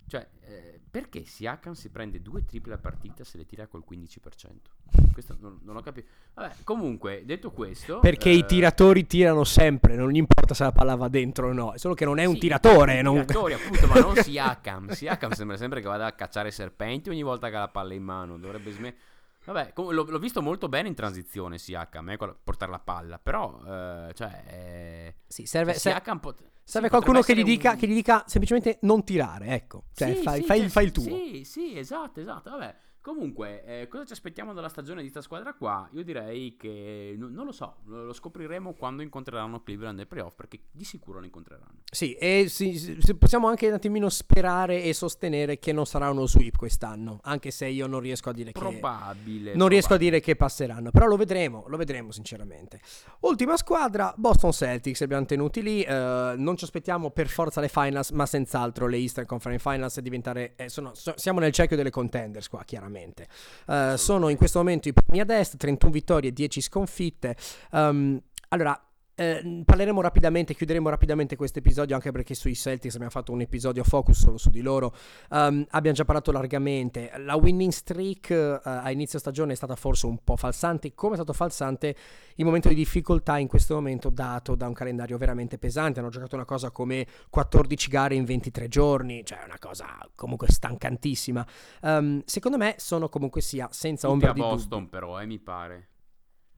[0.09, 5.11] Cioè, eh, perché Siakam si prende due triple a partita se le tira col 15%?
[5.13, 6.09] Questo non, non ho capito.
[6.33, 7.99] Vabbè, comunque, detto questo...
[7.99, 11.53] Perché eh, i tiratori tirano sempre, non gli importa se la palla va dentro o
[11.53, 13.03] no, è solo che non è un sì, tiratore.
[13.03, 13.27] Non...
[13.27, 14.89] Tiratori, appunto, ma non Siakam.
[14.93, 18.03] Siakam sembra sempre che vada a cacciare serpenti ogni volta che ha la palla in
[18.03, 19.03] mano, dovrebbe smettere...
[19.45, 23.61] Vabbè, com- l'ho, l'ho, visto molto bene in transizione Siakam, eh, portare la palla, però,
[23.67, 24.43] eh, cioè...
[24.47, 25.73] Eh, sì, serve...
[25.73, 27.77] Cioè, Siakam pot- Serve sì, qualcuno che gli, dica, un...
[27.79, 29.85] che gli, dica, semplicemente non tirare, ecco.
[29.95, 31.03] Cioè, sì, fai, sì, fai, cioè, fai, il tuo.
[31.03, 32.51] Sì, sì, esatto, esatto.
[32.51, 32.75] Vabbè,
[33.09, 35.89] Comunque, eh, cosa ci aspettiamo dalla stagione di questa squadra qua?
[35.93, 40.61] Io direi che no, non lo so, lo, scopriremo quando incontreranno Cleveland nei playoff, perché
[40.71, 41.79] di sicuro lo incontreranno.
[41.91, 46.59] Sì, e sì, possiamo anche un attimino sperare e sostenere che non sarà uno sweep
[46.59, 49.55] quest'anno, anche se io non riesco a dire probabile, che probabile.
[49.55, 52.79] Non riesco a dire che passeranno, però lo vedremo, lo vedremo sinceramente.
[53.21, 58.11] Ultima squadra, Boston Celtics, abbiamo tenuti lì, eh, non ci aspettiamo per forza le finals,
[58.11, 62.51] ma senz'altro le Eastern Conference Finals diventare eh, sono, so, siamo nel cerchio delle contenders
[62.51, 63.27] qua, chiaramente chiaramente.
[63.67, 67.37] Uh, sono in questo momento i primi ad est, 31 vittorie, 10 sconfitte.
[67.71, 68.81] Um, allora,
[69.19, 73.83] eh, parleremo rapidamente, chiuderemo rapidamente questo episodio anche perché sui Celtics abbiamo fatto un episodio
[73.83, 74.95] focus solo su di loro.
[75.31, 77.11] Um, abbiamo già parlato largamente.
[77.17, 81.17] La winning streak uh, a inizio stagione è stata forse un po' falsante, come è
[81.17, 81.97] stato falsante
[82.37, 85.99] il momento di difficoltà in questo momento dato da un calendario veramente pesante.
[85.99, 91.45] Hanno giocato una cosa come 14 gare in 23 giorni, cioè una cosa comunque stancantissima.
[91.83, 94.89] Um, secondo me sono comunque sia senza ombra di Boston dubbio.
[94.89, 95.89] però, eh, mi pare.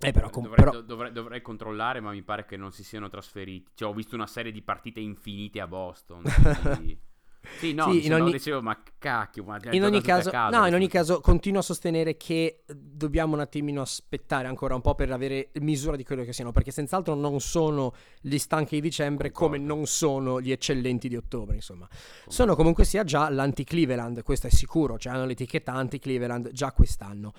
[0.03, 0.81] Eh, però, com- dovrei, però...
[0.81, 3.73] Dovrei, dovrei, controllare, ma mi pare che non si siano trasferiti.
[3.75, 6.23] Cioè, ho visto una serie di partite infinite a Boston.
[6.23, 6.99] Quindi...
[7.59, 8.33] sì, no, sì, in ogni...
[8.33, 12.17] dicevo, ma cacchio, ma in ogni caso, casa, no, in ogni caso continuo a sostenere
[12.17, 16.51] che dobbiamo un attimino aspettare ancora un po' per avere misura di quello che siano,
[16.51, 19.63] perché senz'altro non sono gli stanchi di dicembre Concordo.
[19.63, 21.87] come non sono gli eccellenti di ottobre, insomma.
[21.89, 22.31] Concordo.
[22.31, 27.33] Sono comunque sia già l'anti-Cleveland, questo è sicuro, cioè hanno l'etichetta anti-Cleveland già quest'anno.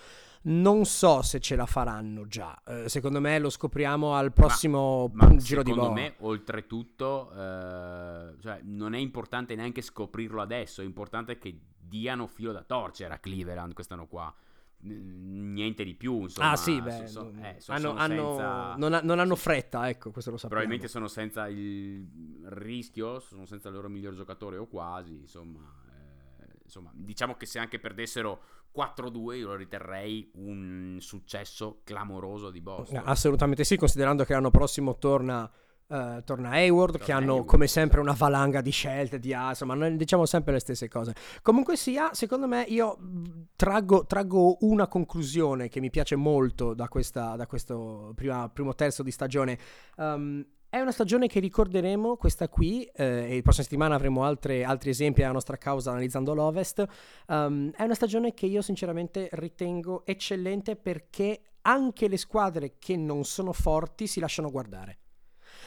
[0.44, 2.60] Non so se ce la faranno già.
[2.66, 5.84] Eh, secondo me lo scopriamo al prossimo ma, ma giro di boa.
[5.84, 10.82] Secondo me, oltretutto, eh, cioè, non è importante neanche scoprirlo adesso.
[10.82, 14.34] È importante che diano filo da torcere a Cleveland quest'anno qua.
[14.84, 16.52] Niente di più, insomma.
[16.52, 18.76] Ah, sì, beh, so, so, eh, so, hanno, hanno, senza...
[18.78, 20.64] non, ha, non, hanno fretta, ecco, questo lo sappiamo.
[20.64, 22.04] Probabilmente sono senza il
[22.46, 25.60] rischio, sono senza il loro miglior giocatore o quasi, insomma.
[26.39, 28.42] Eh, insomma, diciamo che se anche perdessero
[28.76, 33.02] 4-2 io lo riterrei un successo clamoroso di Boston.
[33.06, 35.44] Assolutamente sì, considerando che l'anno prossimo torna,
[35.88, 39.50] uh, torna Hayward, torna che hanno Hayward, come sempre una valanga di scelte, di ah,
[39.50, 41.14] insomma, noi diciamo sempre le stesse cose.
[41.42, 42.98] Comunque sia, secondo me io
[43.56, 49.04] traggo, traggo una conclusione che mi piace molto da, questa, da questo prima, primo terzo
[49.04, 49.60] di stagione.
[49.98, 54.64] Um, è una stagione che ricorderemo, questa qui, eh, e la prossima settimana avremo altre,
[54.64, 56.86] altri esempi alla nostra causa analizzando l'Ovest.
[57.28, 63.26] Um, è una stagione che io sinceramente ritengo eccellente perché anche le squadre che non
[63.26, 65.00] sono forti si lasciano guardare.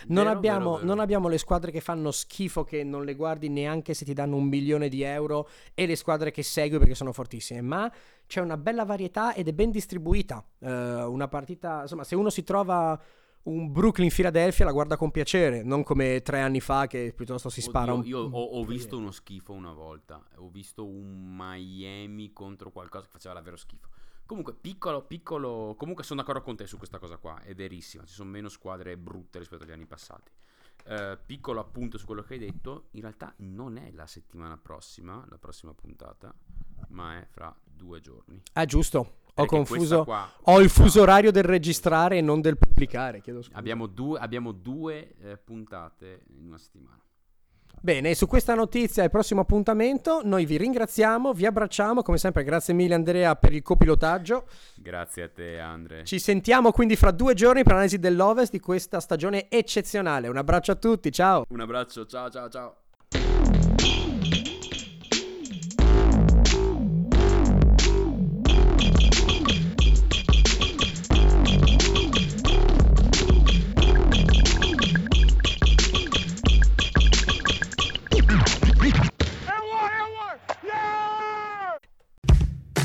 [0.06, 0.86] Non, Vero, abbiamo, vero, vero.
[0.86, 4.36] non abbiamo le squadre che fanno schifo, che non le guardi neanche se ti danno
[4.36, 7.60] un milione di euro, e le squadre che segui perché sono fortissime.
[7.60, 7.92] Ma
[8.26, 10.42] c'è una bella varietà ed è ben distribuita.
[10.60, 10.72] Eh,
[11.04, 12.98] una partita, insomma, se uno si trova
[13.44, 17.92] un Brooklyn-Philadelphia la guarda con piacere, non come tre anni fa che piuttosto si spara
[17.92, 20.22] Oddio, un Io ho, ho visto uno schifo una volta.
[20.36, 23.88] Ho visto un Miami contro qualcosa che faceva davvero schifo.
[24.26, 25.74] Comunque, piccolo, piccolo.
[25.76, 27.42] Comunque, sono d'accordo con te su questa cosa qua.
[27.42, 28.04] È verissima.
[28.04, 30.32] Ci sono meno squadre brutte rispetto agli anni passati.
[30.86, 32.88] Eh, piccolo appunto su quello che hai detto.
[32.92, 36.34] In realtà, non è la settimana prossima, la prossima puntata,
[36.88, 38.40] ma è fra due giorni.
[38.54, 39.22] Ah, giusto.
[39.36, 40.04] Ho confuso.
[40.04, 43.20] qua- Ho il fuso orario del registrare e non del pubblicare.
[43.20, 43.58] Chiedo scusa.
[43.58, 46.98] Abbiamo due, abbiamo due eh, puntate in una settimana.
[47.80, 52.00] Bene, su questa notizia e prossimo appuntamento, noi vi ringraziamo, vi abbracciamo.
[52.02, 54.46] Come sempre, grazie mille, Andrea, per il copilotaggio.
[54.76, 56.04] Grazie a te, Andre.
[56.04, 60.28] Ci sentiamo quindi fra due giorni per l'analisi dell'Ovest di questa stagione eccezionale.
[60.28, 61.44] Un abbraccio a tutti, ciao.
[61.48, 62.76] Un abbraccio, ciao, ciao, ciao.